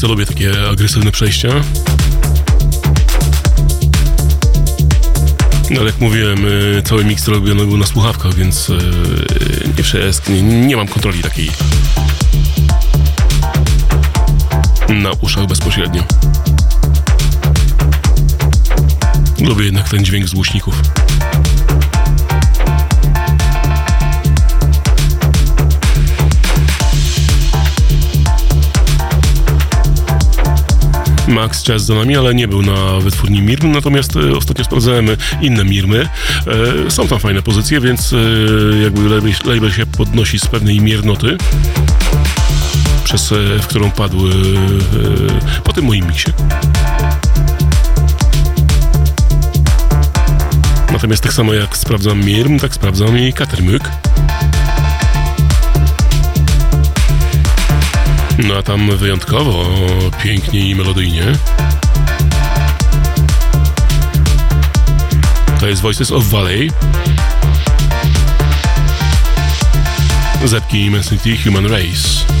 [0.00, 1.48] Końca lubię takie agresywne przejścia.
[5.70, 8.78] No, ale jak mówiłem, y, cały miks robiony był na słuchawkach, więc y,
[9.76, 11.50] nie wszystko, nie, nie mam kontroli takiej
[14.88, 16.02] na uszach bezpośrednio.
[19.40, 20.74] Lubię jednak ten dźwięk z głośników.
[31.30, 35.06] Max Chess za nami, ale nie był na wytwórni Mirm, natomiast e, ostatnio sprawdzałem
[35.40, 36.08] inne Mirmy.
[36.86, 38.16] E, są tam fajne pozycje, więc e,
[38.82, 39.08] jakby
[39.44, 41.36] label, się podnosi z pewnej miernoty
[43.04, 44.28] przez, w którą padł
[45.64, 46.32] po tym moim miksie.
[50.92, 53.82] Natomiast tak samo jak sprawdzam Mirm, tak sprawdzam i Katermyk.
[58.48, 59.66] No a tam wyjątkowo
[60.22, 61.24] pięknie i melodyjnie.
[65.60, 66.70] To jest Voices of Valley.
[70.44, 72.39] Zepki Immensity Human Race.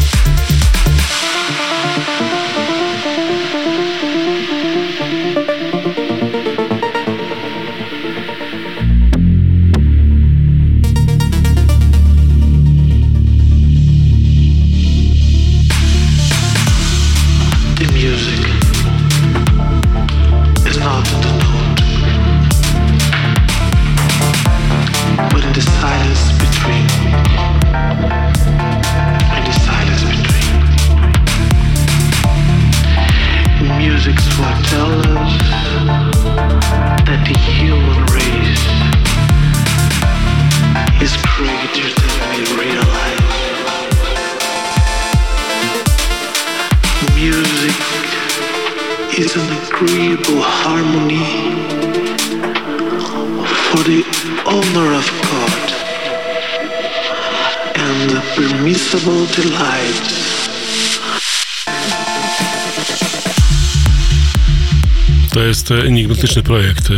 [65.30, 66.88] To jest enigmatyczny projekt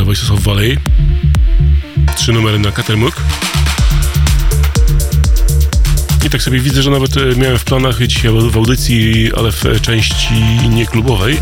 [0.00, 0.78] e, Voices of Valley.
[2.16, 3.16] Trzy numery na Catermuk.
[6.26, 9.80] I tak sobie widzę, że nawet e, miałem w planach dzisiaj w audycji, ale w
[9.82, 10.34] części
[10.70, 11.38] nieklubowej.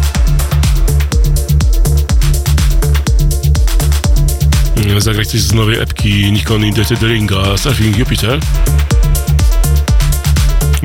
[4.98, 8.40] Zagrać coś z nowej epki Nikon i Dirty Ringa Surfing Jupiter.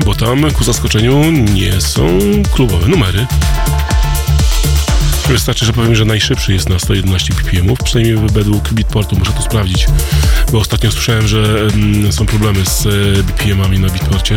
[0.04, 2.18] Bo tam ku zaskoczeniu nie są
[2.52, 3.26] klubowe numery.
[5.28, 9.86] Wystarczy, że powiem, że najszybszy jest na 111 ppm, przynajmniej według Beatportu, muszę to sprawdzić,
[10.52, 14.36] bo ostatnio słyszałem, że mm, są problemy z e, BPM-ami na Beatporcie.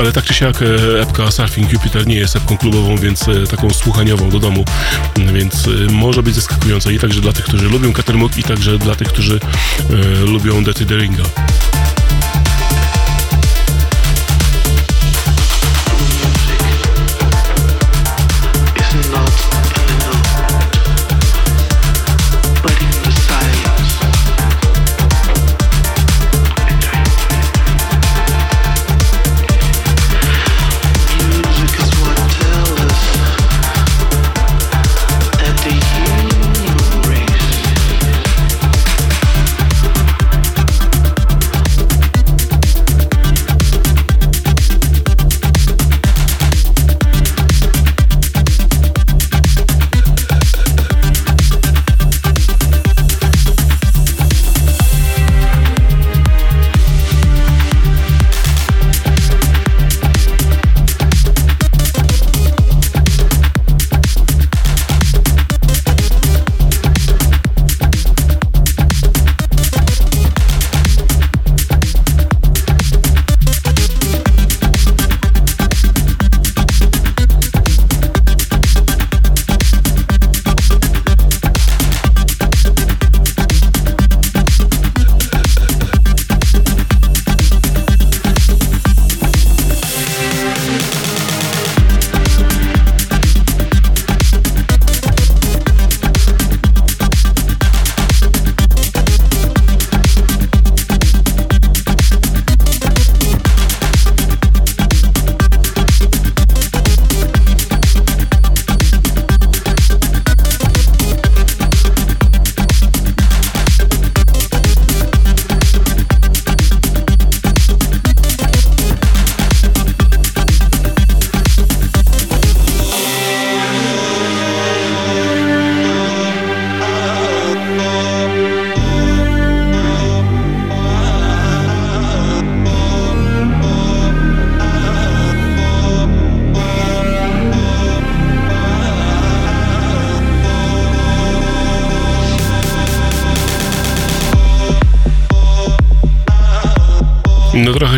[0.00, 3.70] Ale tak czy siak e, epka Surfing Jupiter nie jest epką klubową, więc e, taką
[3.70, 4.64] słuchaniową do domu,
[5.32, 9.08] więc może być zaskakująca i także dla tych, którzy lubią Catermuk i także dla tych,
[9.08, 9.40] którzy
[9.90, 11.22] e, lubią Dirty Deringa.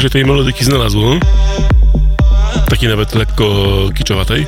[0.03, 1.15] Się tej melodyki znalazło.
[2.69, 3.45] Takiej nawet lekko
[3.95, 4.47] kiczowatej.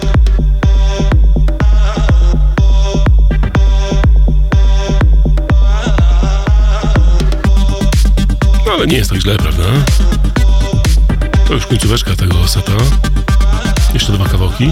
[8.67, 9.65] No ale nie jest tak źle, prawda?
[11.49, 12.73] To już końcóweczka tego seta.
[13.95, 14.71] Jeszcze dwa kawałki.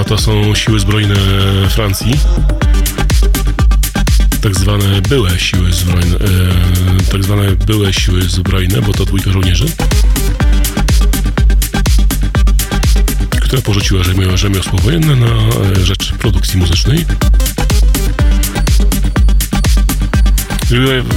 [0.00, 1.14] A to są siły zbrojne
[1.70, 2.20] Francji
[4.44, 9.66] tak zwane były siły zbrojne, e, tak zwane były siły zbrojne, bo to dwójka żołnierzy,
[13.40, 14.02] która porzuciła
[14.34, 17.06] rzemiosło wojenne na e, rzecz produkcji muzycznej.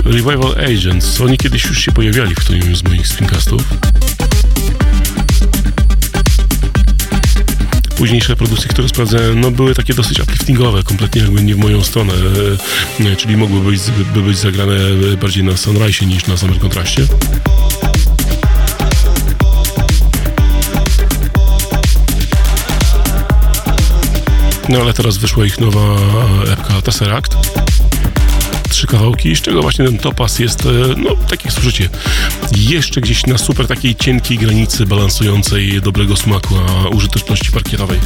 [0.06, 3.64] Revival Agents, oni kiedyś już się pojawiali w którymś z moich screencastów.
[7.98, 12.14] Późniejsze produkcje, które sprawdzałem, no były takie dosyć upliftingowe, kompletnie jakby nie w moją stronę,
[12.99, 13.82] e, czyli mogły być,
[14.14, 14.74] by być zagrane
[15.22, 17.07] bardziej na Sunrise niż na samym kontraście.
[24.69, 25.95] No ale teraz wyszła ich nowa
[26.53, 27.38] epka Tesseract
[28.78, 31.90] trzy kawałki, z czego właśnie ten topas jest, e, no tak jak słyszycie,
[32.58, 37.99] jeszcze gdzieś na super takiej cienkiej granicy balansującej dobrego smaku, a użyteczności parkietowej.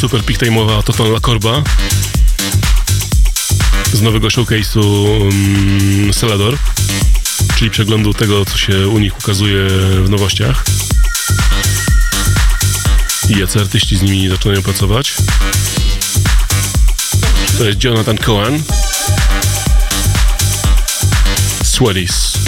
[0.00, 1.62] Super pik time'owa Total Korba
[3.92, 6.58] z nowego showcase'u um, Selador,
[7.56, 9.66] czyli przeglądu tego, co się u nich ukazuje
[10.04, 10.64] w nowościach
[13.28, 15.14] i jacy artyści z nimi zaczynają pracować.
[17.58, 18.62] To jest Jonathan Cohen.
[21.62, 22.38] Sweaties.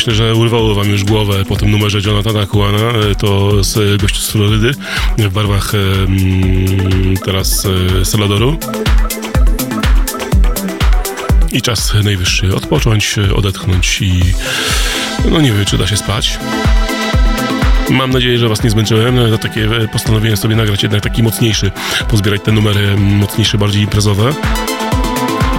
[0.00, 2.78] Myślę, że urwało wam już głowę po tym numerze Jonathana Kuana.
[2.78, 4.72] E, to z gościu z Florydy
[5.18, 7.66] w barwach mm, teraz
[8.00, 8.58] e, Saladoru.
[11.52, 14.20] I czas najwyższy odpocząć, odetchnąć i
[15.30, 16.38] no nie wiem, czy da się spać.
[17.90, 19.30] Mam nadzieję, że Was nie zmęczyłem.
[19.30, 21.70] No, takie e, postanowiłem sobie nagrać jednak taki mocniejszy,
[22.08, 24.32] pozbierać te numery mocniejsze, bardziej imprezowe.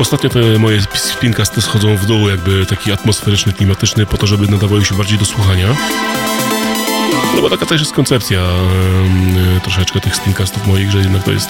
[0.01, 4.85] Ostatnio te moje spinkasty schodzą w dół, jakby taki atmosferyczny, klimatyczny, po to, żeby nadawały
[4.85, 5.75] się bardziej do słuchania.
[7.35, 11.49] No bo taka też jest koncepcja yy, troszeczkę tych spinkastów moich, że jednak to jest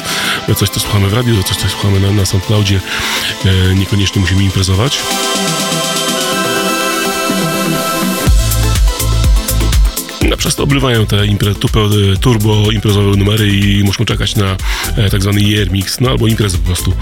[0.55, 2.79] coś, co słuchamy w radiu, coś, co słuchamy na, na SoundCloudzie,
[3.45, 5.01] yy, niekoniecznie musimy imprezować.
[10.41, 14.57] Przez to obrywają te impre, tupe- turbo imprezowe numery i muszą czekać na
[14.97, 16.93] e, tak zwany year mix, no albo imprezy po prostu,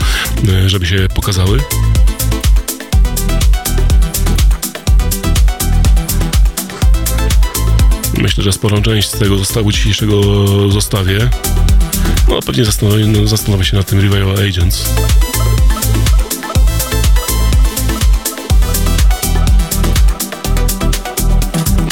[0.50, 1.60] e, żeby się pokazały.
[8.18, 10.22] Myślę, że sporą część z tego zestawu dzisiejszego
[10.72, 11.30] zostawię.
[12.28, 14.90] No, pewnie zastanowię, no, zastanowię się nad tym Revival Agents.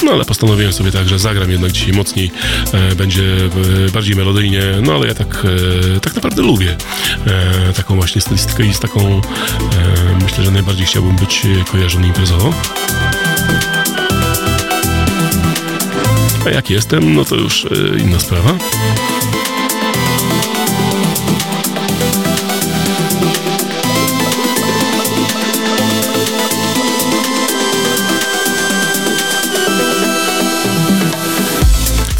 [0.08, 2.32] No ale postanowiłem sobie tak, że zagram jednak dzisiaj mocniej,
[2.74, 3.24] e, będzie
[3.88, 5.46] e, bardziej melodyjnie, no ale ja tak,
[5.96, 6.76] e, tak naprawdę lubię
[7.76, 9.22] taką właśnie stylistykę i z taką
[10.22, 12.54] myślę, że najbardziej chciałbym być kojarzony imprezowo.
[16.46, 18.54] A jak jestem, no to już inna sprawa.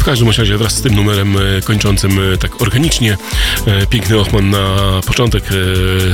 [0.08, 3.16] Każdym razie wraz z tym numerem e, kończącym e, tak organicznie
[3.66, 5.44] e, piękny Ochman na początek,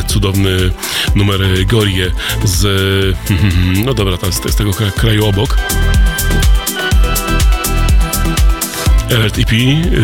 [0.07, 0.71] cudowny
[1.15, 2.11] numer Gorie
[2.45, 3.17] z
[3.87, 5.57] no dobra, tam z, z tego kra- kraju obok.
[9.11, 9.51] Alert EP,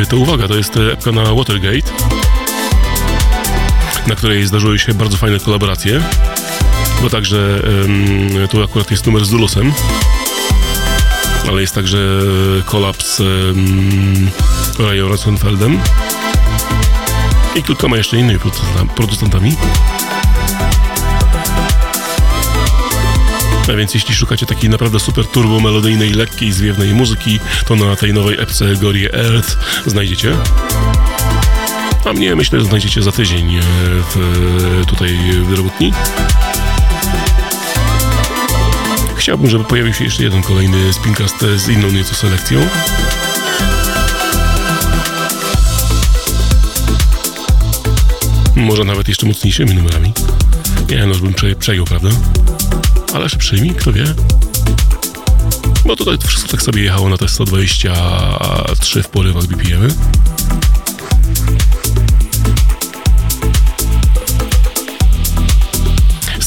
[0.08, 1.90] to uwaga, to jest epka na Watergate,
[4.06, 6.02] na której zdarzyły się bardzo fajne kolaboracje,
[7.02, 7.62] bo także
[8.50, 9.72] tu akurat jest numer z Zulusem,
[11.50, 11.98] ale jest także
[13.02, 14.30] z um,
[14.78, 15.78] Rają Rosenfeldem
[17.54, 19.56] i kilkoma jeszcze innymi producenta- producentami.
[23.68, 28.12] A więc jeśli szukacie takiej naprawdę super turbo melodyjnej, lekkiej, zwiewnej muzyki, to na tej
[28.12, 29.56] nowej epce Gorie Earth
[29.86, 30.36] znajdziecie.
[32.04, 33.62] A mnie myślę, że znajdziecie za tydzień e,
[34.14, 35.92] w, tutaj w.
[39.30, 42.60] Chciałbym, żeby pojawił się jeszcze jeden kolejny spincast z inną nieco selekcją.
[48.56, 50.12] Może nawet jeszcze mocniejszymi numerami.
[50.88, 52.08] Nie, no już bym prze, przejął, prawda?
[53.14, 54.04] Ale szybszymi, kto wie?
[55.86, 59.88] Bo tutaj wszystko tak sobie jechało na te 123 w porywach BPM.
[59.88, 59.92] -y.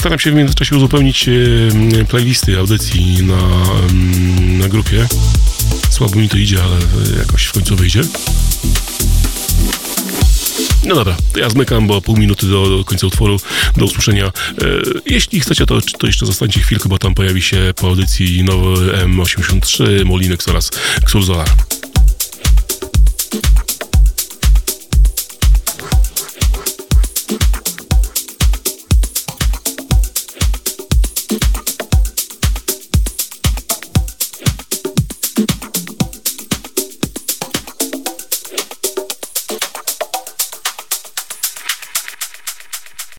[0.04, 3.38] Staram się w międzyczasie uzupełnić e, playlisty audycji na,
[4.60, 5.08] na grupie.
[5.90, 6.76] Słabo mi to idzie, ale
[7.20, 8.02] jakoś w końcu wyjdzie.
[10.86, 13.38] No dobra, to ja zmykam, bo pół minuty do, do końca utworu.
[13.78, 14.26] Do usłyszenia.
[14.26, 14.32] E,
[15.06, 20.06] jeśli chcecie, to, to jeszcze zostańcie chwilkę, bo tam pojawi się po audycji nowy M83,
[20.06, 21.46] Molinex oraz Xurzola.